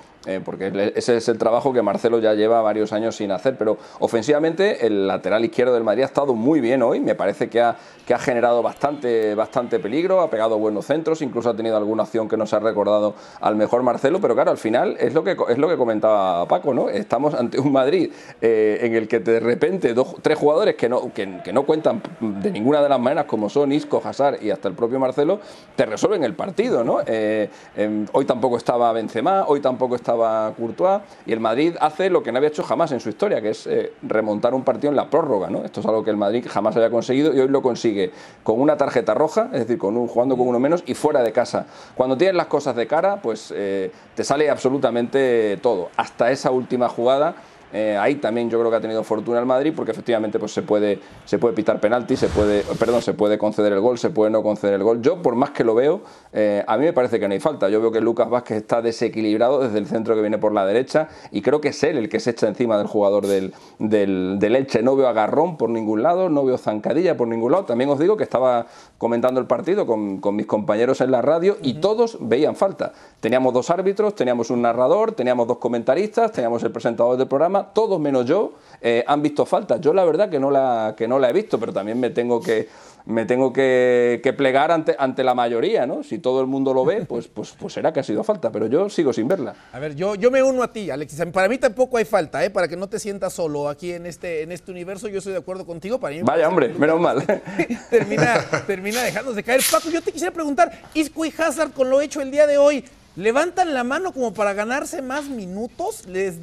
porque 0.45 0.93
ese 0.97 1.17
es 1.17 1.29
el 1.29 1.39
trabajo 1.39 1.73
que 1.73 1.81
Marcelo 1.81 2.19
ya 2.19 2.35
lleva 2.35 2.61
varios 2.61 2.93
años 2.93 3.15
sin 3.15 3.31
hacer, 3.31 3.57
pero 3.57 3.79
ofensivamente 4.01 4.85
el 4.85 5.07
lateral 5.07 5.45
izquierdo 5.45 5.75
del 5.75 5.85
Madrid 5.85 6.03
ha 6.03 6.07
estado 6.07 6.35
muy 6.35 6.61
bien 6.61 6.83
hoy, 6.83 6.99
me 6.99 7.15
parece 7.15 7.49
que 7.49 7.61
ha, 7.61 7.77
que 8.05 8.15
ha 8.15 8.19
generado 8.19 8.63
bastante, 8.63 9.37
bastante 9.37 9.79
peligro, 9.79 10.21
ha 10.21 10.29
pegado 10.29 10.59
buenos 10.59 10.88
centros, 10.89 11.23
incluso 11.23 11.51
ha 11.51 11.55
tenido 11.55 11.77
alguna 11.77 12.03
acción 12.03 12.29
que 12.29 12.37
nos 12.37 12.53
ha 12.53 12.59
recordado 12.59 13.15
al 13.41 13.55
mejor 13.55 13.85
Marcelo, 13.85 14.21
pero 14.21 14.35
claro, 14.35 14.51
al 14.51 14.59
final 14.59 14.97
es 14.99 15.15
lo 15.15 15.23
que, 15.23 15.37
es 15.49 15.59
lo 15.59 15.69
que 15.69 15.77
comentaba 15.77 16.49
Paco, 16.49 16.75
¿no? 16.75 16.89
Estamos 16.89 17.35
ante 17.35 17.61
un 17.61 17.71
Madrid 17.71 18.11
eh, 18.41 18.79
en 18.83 18.95
el 18.95 19.07
que 19.07 19.21
de 19.21 19.39
repente 19.39 19.95
dos, 19.95 20.17
tres 20.23 20.37
jugadores 20.37 20.75
que 20.75 20.89
no, 20.89 21.13
que, 21.13 21.53
no 21.53 21.63
cuentan 21.65 22.03
de 22.21 22.51
ninguna 22.51 22.83
de 22.83 22.89
las 22.89 22.99
maneras, 22.99 23.27
como 23.27 23.49
son 23.49 23.71
Isco, 23.71 24.03
Hazard 24.05 24.43
y 24.43 24.51
hasta 24.51 24.69
el 24.69 24.75
propio 24.75 24.99
Marcelo, 24.99 25.39
te 25.77 25.87
resuelven 25.87 26.25
el 26.25 26.35
partido, 26.35 26.83
¿no? 26.83 26.99
Eh, 27.07 27.49
em, 27.77 28.07
hoy 28.13 28.25
tampoco 28.25 28.57
estaba 28.57 28.93
Benzema, 28.93 29.45
hoy 29.47 29.61
tampoco 29.61 29.95
estaba 29.95 30.53
Courtois, 30.55 31.03
y 31.27 31.33
el 31.33 31.41
Madrid 31.41 31.75
hace 31.81 32.11
lo 32.11 32.23
que 32.23 32.33
no 32.33 32.39
había 32.39 32.49
hecho 32.49 32.63
jamás 32.63 32.91
en 32.93 33.01
su 33.01 33.11
historia, 33.11 33.41
que 33.43 33.51
es 33.51 33.67
eh, 33.67 33.93
remontar 34.03 34.55
un 34.55 34.65
partido 34.65 34.91
en 34.91 34.97
la 34.97 35.11
prórroga, 35.11 35.51
¿no? 35.51 35.65
Esto 35.65 35.81
es 35.81 35.87
algo 35.87 36.03
que 36.03 36.11
el 36.11 36.17
Madrid 36.17 36.47
jamás 36.49 36.75
había 36.77 36.91
conseguido 36.91 37.35
y 37.35 37.41
hoy 37.41 37.49
lo 37.49 37.63
consigue 37.63 38.11
con 38.43 38.61
una 38.61 38.77
tarjeta 38.77 39.15
roja, 39.15 39.51
es 39.53 39.61
decir, 39.61 39.79
con 39.79 39.97
un, 39.97 40.09
jugando 40.09 40.37
con 40.37 40.49
uno 40.49 40.59
menos 40.59 40.68
y 40.87 40.95
fuera 40.95 41.23
de 41.23 41.33
casa. 41.33 41.67
Cuando 41.95 42.17
tienes 42.17 42.37
las 42.37 42.47
cosas 42.47 42.77
de 42.77 42.87
cara, 42.87 43.21
pues 43.23 43.53
eh, 43.55 43.91
te 44.15 44.25
sale 44.25 44.51
absolutamente 44.51 45.59
todo. 45.63 45.91
Hasta 45.97 46.31
esa 46.31 46.51
última 46.51 46.89
jugada 46.89 47.35
eh, 47.73 47.97
ahí 48.01 48.17
también 48.17 48.49
yo 48.49 48.59
creo 48.59 48.71
que 48.71 48.77
ha 48.77 48.81
tenido 48.81 49.05
fortuna 49.05 49.39
el 49.39 49.47
Madrid 49.47 49.73
porque 49.77 49.93
efectivamente 49.93 50.39
pues 50.39 50.53
se 50.53 50.63
puede 50.63 51.01
se 51.25 51.39
puede 51.39 51.55
pitar 51.55 51.81
penalti, 51.81 52.17
se 52.17 52.29
puede 52.29 52.63
perdón, 52.79 53.03
se 53.03 53.15
puede 53.15 53.39
conceder 53.39 53.73
el 53.73 53.81
gol, 53.81 53.99
se 53.99 54.11
puede 54.11 54.31
no 54.31 54.43
conceder 54.43 54.75
el 54.75 54.83
gol. 54.83 55.03
Yo 55.03 55.23
por 55.23 55.35
más 55.35 55.51
que 55.51 55.65
lo 55.65 55.75
veo, 55.75 56.01
eh, 56.33 56.65
a 56.67 56.77
mí 56.77 56.85
me 56.85 56.93
parece 56.93 57.21
que 57.21 57.29
no 57.29 57.35
hay 57.35 57.41
falta. 57.41 57.69
Yo 57.69 57.81
veo 57.81 57.93
que 57.93 58.01
Lucas 58.01 58.29
Vázquez 58.31 58.59
está 58.59 58.83
desequilibrado 58.83 59.61
desde 59.61 59.79
el 59.79 59.87
centro 59.87 60.15
que 60.15 60.21
viene 60.21 60.39
por 60.39 60.53
la 60.53 60.65
derecha 60.65 61.09
y 61.31 61.43
creo 61.43 61.61
que 61.61 61.69
es 61.69 61.83
él 61.83 61.99
el 61.99 62.09
que 62.09 62.21
se 62.21 62.31
echa 62.31 62.49
encima 62.49 62.79
del 62.79 62.87
jugador 62.87 63.27
del, 63.27 63.53
del, 63.79 64.37
del 64.39 64.57
Elche. 64.57 64.83
No 64.83 64.97
veo 64.97 65.09
agarrón 65.09 65.57
por 65.57 65.71
ningún 65.71 66.03
lado, 66.03 66.29
no 66.29 66.45
veo 66.45 66.59
zancadilla 66.59 67.17
por 67.17 67.29
ningún 67.29 67.53
lado. 67.53 67.65
También 67.65 67.91
os 67.91 67.99
digo 67.99 68.17
que 68.17 68.25
estaba 68.25 68.67
comentando 68.99 69.41
el 69.41 69.47
partido 69.47 69.87
con, 69.87 70.19
con 70.19 70.37
mis 70.37 70.47
compañeros 70.47 71.01
en 71.01 71.11
la 71.11 71.23
radio 71.23 71.57
y 71.63 71.75
todos 71.75 72.19
veían 72.21 72.57
falta. 72.57 72.93
Teníamos 73.21 73.53
dos 73.53 73.71
árbitros, 73.71 74.15
teníamos 74.15 74.51
un 74.51 74.63
narrador, 74.63 75.13
teníamos 75.13 75.47
dos 75.47 75.59
comentaristas, 75.59 76.33
teníamos 76.33 76.63
el 76.63 76.73
presentador 76.73 77.17
del 77.17 77.29
programa 77.29 77.58
todos 77.67 78.01
menos 78.01 78.25
yo 78.25 78.53
eh, 78.81 79.05
han 79.07 79.23
visto 79.23 79.45
falta. 79.45 79.79
Yo 79.81 79.93
la 79.93 80.05
verdad 80.05 80.31
que 80.31 80.39
no 80.39 80.51
la, 80.51 80.95
que 80.97 81.09
no 81.09 81.19
la 81.19 81.31
he 81.31 81.33
visto, 81.33 81.59
pero 81.59 81.73
también 81.73 81.99
me 81.99 82.11
tengo 82.11 82.41
que, 82.41 82.69
me 83.07 83.25
tengo 83.25 83.53
que, 83.53 84.35
plegar 84.37 84.71
ante, 84.71 84.95
ante 84.99 85.25
la 85.25 85.35
mayoría, 85.35 85.87
¿no? 85.87 86.03
Si 86.03 86.19
todo 86.19 86.41
el 86.41 86.47
mundo 86.47 86.75
lo 86.75 86.85
ve, 86.85 87.05
pues, 87.09 87.27
pues, 87.27 87.55
pues 87.59 87.73
será 87.73 87.93
que 87.93 88.01
ha 88.01 88.03
sido 88.03 88.23
falta, 88.23 88.53
pero 88.53 88.67
yo 88.67 88.89
sigo 88.89 89.13
sin 89.13 89.27
verla. 89.27 89.55
A 89.73 89.79
ver, 89.79 89.95
yo, 89.95 90.15
yo 90.15 90.31
me 90.31 90.43
uno 90.43 90.63
a 90.63 90.71
ti, 90.71 90.91
Alexis. 90.91 91.25
Para 91.33 91.49
mí 91.49 91.59
tampoco 91.59 91.97
hay 91.97 92.05
falta, 92.05 92.45
¿eh? 92.45 92.51
Para 92.51 92.69
que 92.69 92.77
no 92.77 92.87
te 92.89 92.99
sientas 92.99 93.33
solo 93.33 93.69
aquí 93.69 93.93
en 93.93 94.07
este, 94.07 94.43
en 94.43 94.53
este 94.53 94.71
universo, 94.71 95.09
yo 95.09 95.19
estoy 95.19 95.33
de 95.33 95.39
acuerdo 95.39 95.67
contigo. 95.67 95.99
Para 95.99 96.15
mí 96.15 96.23
Vaya, 96.23 96.49
hombre, 96.49 96.69
menos 96.69 97.01
mal. 97.01 97.25
termina, 97.91 98.45
termina 98.67 99.03
dejándose 99.03 99.43
caer. 99.43 99.61
Paco, 99.71 99.91
yo 99.91 100.03
te 100.03 100.13
quisiera 100.13 100.33
preguntar, 100.33 100.71
Isco 100.95 101.25
y 101.25 101.33
Hazard 101.37 101.73
con 101.73 101.91
lo 101.91 102.01
hecho 102.01 102.21
el 102.21 102.31
día 102.31 102.47
de 102.47 102.59
hoy, 102.59 102.85
levantan 103.19 103.75
la 103.75 103.83
mano 103.83 104.13
como 104.13 104.33
para 104.33 104.53
ganarse 104.53 105.03
más 105.03 105.25
minutos, 105.25 106.07
les 106.07 106.37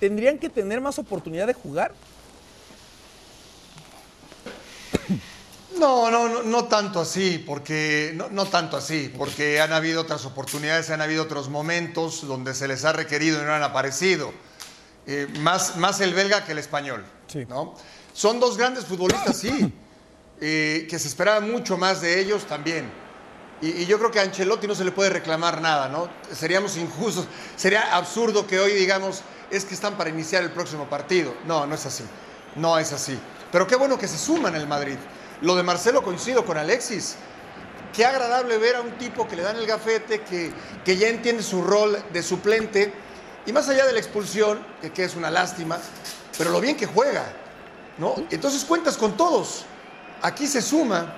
tendrían 0.00 0.38
que 0.38 0.48
tener 0.48 0.80
más 0.80 0.98
oportunidad 0.98 1.46
de 1.46 1.52
jugar. 1.52 1.92
No, 5.78 6.10
no, 6.10 6.42
no, 6.42 6.64
tanto 6.64 7.00
así, 7.00 7.42
porque 7.46 8.14
no, 8.14 8.46
tanto 8.46 8.78
así, 8.78 9.12
porque 9.16 9.60
han 9.60 9.72
habido 9.72 10.00
otras 10.00 10.24
oportunidades, 10.24 10.88
han 10.88 11.02
habido 11.02 11.22
otros 11.24 11.50
momentos 11.50 12.26
donde 12.26 12.54
se 12.54 12.66
les 12.66 12.84
ha 12.86 12.92
requerido 12.92 13.42
y 13.42 13.44
no 13.44 13.52
han 13.52 13.62
aparecido. 13.62 14.32
Eh, 15.06 15.26
más, 15.40 15.76
más 15.76 16.00
el 16.00 16.14
belga 16.14 16.44
que 16.46 16.52
el 16.52 16.58
español. 16.58 17.04
¿no? 17.48 17.74
Son 18.14 18.40
dos 18.40 18.56
grandes 18.56 18.86
futbolistas, 18.86 19.36
sí, 19.36 19.72
eh, 20.40 20.86
que 20.88 20.98
se 20.98 21.08
esperaba 21.08 21.40
mucho 21.40 21.76
más 21.76 22.00
de 22.00 22.20
ellos 22.20 22.46
también. 22.46 23.01
Y, 23.62 23.86
yo 23.86 23.96
creo 23.98 24.10
que 24.10 24.18
a 24.18 24.22
Ancelotti 24.22 24.66
no 24.66 24.74
se 24.74 24.84
le 24.84 24.90
puede 24.90 25.08
reclamar 25.08 25.62
nada, 25.62 25.88
¿no? 25.88 26.08
Seríamos 26.32 26.76
injustos. 26.76 27.26
Sería 27.56 27.96
absurdo 27.96 28.46
que 28.46 28.58
hoy 28.58 28.72
digamos, 28.72 29.22
es 29.50 29.64
que 29.64 29.72
están 29.72 29.96
para 29.96 30.10
iniciar 30.10 30.42
el 30.42 30.50
próximo 30.50 30.90
partido. 30.90 31.32
No, 31.46 31.64
no 31.64 31.74
es 31.76 31.86
así. 31.86 32.04
No 32.56 32.76
es 32.76 32.92
así. 32.92 33.18
Pero 33.52 33.66
qué 33.66 33.76
bueno 33.76 33.96
que 33.96 34.08
se 34.08 34.18
suman 34.18 34.56
el 34.56 34.66
Madrid. 34.66 34.96
Lo 35.40 35.54
de 35.54 35.62
Marcelo 35.62 36.02
coincido 36.02 36.44
con 36.44 36.58
Alexis. 36.58 37.14
Qué 37.94 38.04
agradable 38.04 38.58
ver 38.58 38.76
a 38.76 38.80
un 38.80 38.98
tipo 38.98 39.28
que 39.28 39.36
le 39.36 39.42
dan 39.42 39.56
el 39.56 39.66
gafete, 39.66 40.22
que, 40.22 40.52
que 40.84 40.96
ya 40.96 41.08
entiende 41.08 41.42
su 41.42 41.62
rol 41.62 42.02
de 42.12 42.22
suplente. 42.22 42.92
Y 43.46 43.52
más 43.52 43.68
allá 43.68 43.86
de 43.86 43.92
la 43.92 43.98
expulsión, 43.98 44.64
que, 44.80 44.90
que 44.90 45.04
es 45.04 45.14
una 45.14 45.30
lástima, 45.30 45.78
pero 46.36 46.50
lo 46.50 46.60
bien 46.60 46.76
que 46.76 46.86
juega, 46.86 47.32
¿no? 47.98 48.14
Entonces 48.30 48.64
cuentas 48.64 48.96
con 48.96 49.16
todos. 49.16 49.66
Aquí 50.22 50.48
se 50.48 50.62
suma. 50.62 51.16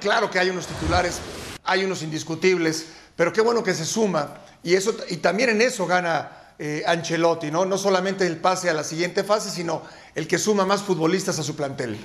Claro 0.00 0.30
que 0.30 0.38
hay 0.38 0.48
unos 0.50 0.66
titulares 0.66 1.20
hay 1.68 1.84
unos 1.84 2.02
indiscutibles, 2.02 2.86
pero 3.14 3.32
qué 3.32 3.42
bueno 3.42 3.62
que 3.62 3.74
se 3.74 3.84
suma. 3.84 4.38
Y, 4.62 4.74
eso, 4.74 4.96
y 5.08 5.18
también 5.18 5.50
en 5.50 5.60
eso 5.60 5.86
gana 5.86 6.30
eh, 6.58 6.82
Ancelotti, 6.86 7.50
¿no? 7.50 7.66
No 7.66 7.78
solamente 7.78 8.26
el 8.26 8.38
pase 8.38 8.70
a 8.70 8.74
la 8.74 8.82
siguiente 8.82 9.22
fase, 9.22 9.50
sino 9.50 9.82
el 10.14 10.26
que 10.26 10.38
suma 10.38 10.64
más 10.64 10.82
futbolistas 10.82 11.38
a 11.38 11.42
su 11.42 11.54
plantel. 11.54 11.98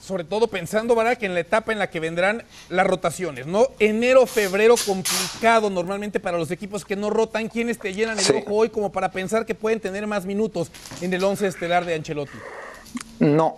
Sobre 0.00 0.22
todo 0.22 0.46
pensando, 0.46 0.94
¿verdad? 0.94 1.18
Que 1.18 1.26
en 1.26 1.34
la 1.34 1.40
etapa 1.40 1.72
en 1.72 1.80
la 1.80 1.90
que 1.90 1.98
vendrán 1.98 2.44
las 2.68 2.86
rotaciones, 2.86 3.46
¿no? 3.46 3.66
Enero, 3.80 4.24
febrero 4.26 4.76
complicado 4.76 5.68
normalmente 5.68 6.20
para 6.20 6.38
los 6.38 6.52
equipos 6.52 6.84
que 6.84 6.94
no 6.94 7.10
rotan. 7.10 7.48
¿Quiénes 7.48 7.78
te 7.78 7.92
llenan 7.92 8.16
el 8.16 8.36
ojo 8.36 8.54
hoy 8.54 8.68
como 8.68 8.92
para 8.92 9.10
pensar 9.10 9.44
que 9.44 9.56
pueden 9.56 9.80
tener 9.80 10.06
más 10.06 10.24
minutos 10.24 10.70
en 11.00 11.12
el 11.12 11.24
once 11.24 11.46
estelar 11.48 11.84
de 11.84 11.96
Ancelotti? 11.96 12.38
No. 13.18 13.56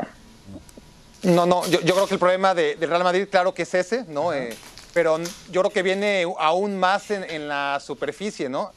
No, 1.22 1.44
no. 1.44 1.66
Yo, 1.68 1.80
creo 1.80 2.06
que 2.06 2.14
el 2.14 2.20
problema 2.20 2.54
de, 2.54 2.76
Real 2.80 3.04
Madrid, 3.04 3.28
claro 3.30 3.52
que 3.52 3.62
es 3.62 3.74
ese, 3.74 4.04
¿no? 4.08 4.32
Pero 4.94 5.18
yo 5.50 5.60
creo 5.62 5.70
que 5.70 5.82
viene 5.82 6.24
aún 6.38 6.78
más 6.78 7.10
en, 7.10 7.48
la 7.48 7.80
superficie, 7.80 8.48
¿no? 8.48 8.72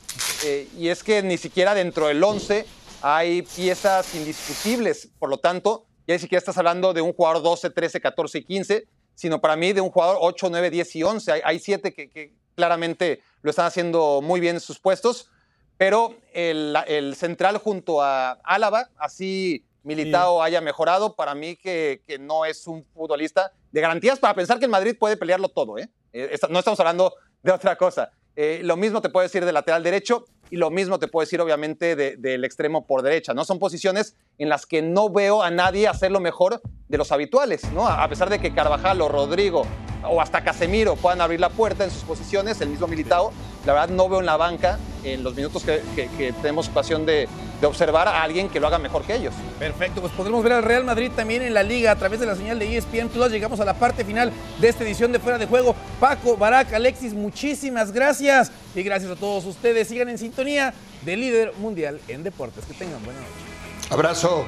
Eh, 0.46 0.68
y 0.78 0.90
es 0.90 1.04
que 1.04 1.22
ni 1.22 1.38
siquiera 1.38 1.74
dentro 1.74 2.08
del 2.08 2.24
11 2.24 2.66
hay 3.02 3.42
piezas 3.42 4.14
indiscutibles, 4.16 5.10
por 5.20 5.30
lo 5.30 5.38
tanto, 5.38 5.86
ya 6.08 6.16
ni 6.16 6.20
siquiera 6.20 6.40
estás 6.40 6.58
hablando 6.58 6.94
de 6.94 7.02
un 7.02 7.14
jugador 7.14 7.42
12, 7.42 7.70
13, 7.70 8.02
14 8.02 8.38
y 8.40 8.44
15, 8.44 8.88
sino 9.16 9.42
para 9.42 9.56
mí 9.56 9.74
de 9.74 9.82
un 9.82 9.90
jugador 9.90 10.18
8, 10.20 10.48
9, 10.50 10.70
10 10.70 10.96
y 10.96 11.04
11. 11.04 11.32
Hay, 11.32 11.42
hay 11.44 11.60
siete 11.60 11.94
que, 11.94 12.34
claramente 12.56 13.22
lo 13.42 13.50
están 13.50 13.66
haciendo 13.66 14.22
muy 14.22 14.40
bien 14.40 14.56
en 14.56 14.62
sus 14.62 14.80
puestos, 14.80 15.30
pero 15.78 16.16
el, 16.34 17.16
central 17.16 17.58
junto 17.58 18.02
a 18.02 18.34
Álava, 18.44 18.90
así 18.98 19.66
Militao 19.84 20.44
haya 20.44 20.62
mejorado, 20.62 21.16
para 21.16 21.34
mí 21.34 21.56
que, 21.56 22.04
que 22.06 22.20
no 22.20 22.46
es 22.46 22.68
un 22.68 22.86
futbolista 22.94 23.52
de 23.72 23.82
garantías 23.82 24.20
para 24.20 24.36
pensar 24.36 24.60
que 24.60 24.66
el 24.66 24.72
Madrid 24.72 24.96
puede 25.00 25.18
pelearlo 25.18 25.50
todo, 25.50 25.80
¿eh? 25.80 25.90
Eh, 26.14 26.38
no 26.50 26.60
estamos 26.60 26.80
hablando 26.80 27.14
de 27.44 27.52
otra 27.52 27.76
cosa. 27.76 28.12
Eh, 28.36 28.62
lo 28.64 28.78
mismo 28.78 29.02
te 29.02 29.10
puedo 29.10 29.24
decir 29.24 29.46
del 29.46 29.54
lateral 29.54 29.84
derecho. 29.84 30.26
y 30.50 30.58
lo 30.58 30.70
mismo 30.70 31.00
te 31.00 31.08
puedo 31.08 31.24
decir 31.26 31.40
obviamente 31.40 31.96
del 31.96 32.44
extremo 32.44 32.86
por 32.86 33.04
derecha, 33.04 33.34
¿no? 33.34 33.46
Son 33.46 33.58
posiciones 33.58 34.18
en 34.38 34.50
las 34.50 34.66
que 34.66 34.82
no 34.82 35.10
veo 35.10 35.42
a 35.44 35.50
nadie 35.50 35.88
hacer 35.88 36.12
lo 36.12 36.20
mejor 36.20 36.62
de 36.90 36.98
los 36.98 37.14
habituales, 37.14 37.64
¿no? 37.72 37.88
A 37.88 38.06
pesar 38.10 38.30
de 38.30 38.40
que 38.40 38.54
Carvajal 38.54 39.00
o 39.00 39.08
Rodrigo 39.08 39.66
o 40.04 40.22
hasta 40.22 40.44
Casemiro 40.44 40.96
puedan 40.96 41.22
abrir 41.22 41.40
la 41.40 41.50
puerta 41.50 41.84
en 41.84 41.92
sus 41.92 42.04
posiciones, 42.04 42.60
el 42.62 42.70
mismo 42.70 42.88
Militao, 42.88 43.32
la 43.66 43.74
verdad 43.74 43.90
no 43.90 44.10
veo 44.10 44.20
en 44.20 44.26
la 44.26 44.38
banca, 44.38 44.80
en 45.04 45.24
los 45.24 45.36
minutos 45.36 45.64
que, 45.64 46.34
tenemos 46.42 46.68
ocasión 46.70 47.06
de, 47.06 47.28
de, 47.60 47.68
observar 47.68 48.08
a 48.08 48.22
alguien 48.24 48.50
que 48.50 48.60
lo 48.60 48.68
haga 48.68 48.78
mejor 48.80 49.04
que 49.04 49.16
ellos. 49.16 49.34
Perfecto, 49.60 50.02
pues 50.02 50.14
podremos 50.14 50.44
ver 50.44 50.54
al 50.54 50.64
Real 50.64 50.84
Madrid 50.84 51.12
también 51.16 51.42
en 51.42 51.54
la 51.54 51.64
liga 51.64 51.92
a 51.92 51.96
través 51.96 52.20
de 52.20 52.26
la 52.26 52.36
señal 52.36 52.60
de 52.60 52.78
ESPN 52.78 53.10
Plus. 53.10 53.32
Llegamos 53.32 53.60
a 53.60 53.66
la 53.66 53.74
parte 53.74 54.04
final 54.04 54.32
de 54.60 54.70
esta 54.70 54.84
edición 54.84 55.12
de 55.12 55.20
Fuera 55.20 55.38
de 55.38 55.46
Juego. 55.46 55.76
Paco, 56.00 56.38
Barak, 56.38 56.74
Alexis, 56.74 57.14
muchísimas 57.14 57.92
gracias. 57.92 58.52
Y 58.76 58.84
gracias 58.84 59.12
a 59.12 59.16
todos 59.16 59.46
ustedes. 59.46 59.88
Sigan 59.88 60.10
en 60.10 60.18
sintonía 60.18 60.74
de 61.04 61.18
líder 61.18 61.54
mundial 61.58 62.00
en 62.08 62.24
deportes. 62.24 62.66
Que 62.66 62.74
tengan 62.74 63.04
buena 63.04 63.20
noche. 63.20 63.92
Abrazo. 63.92 64.46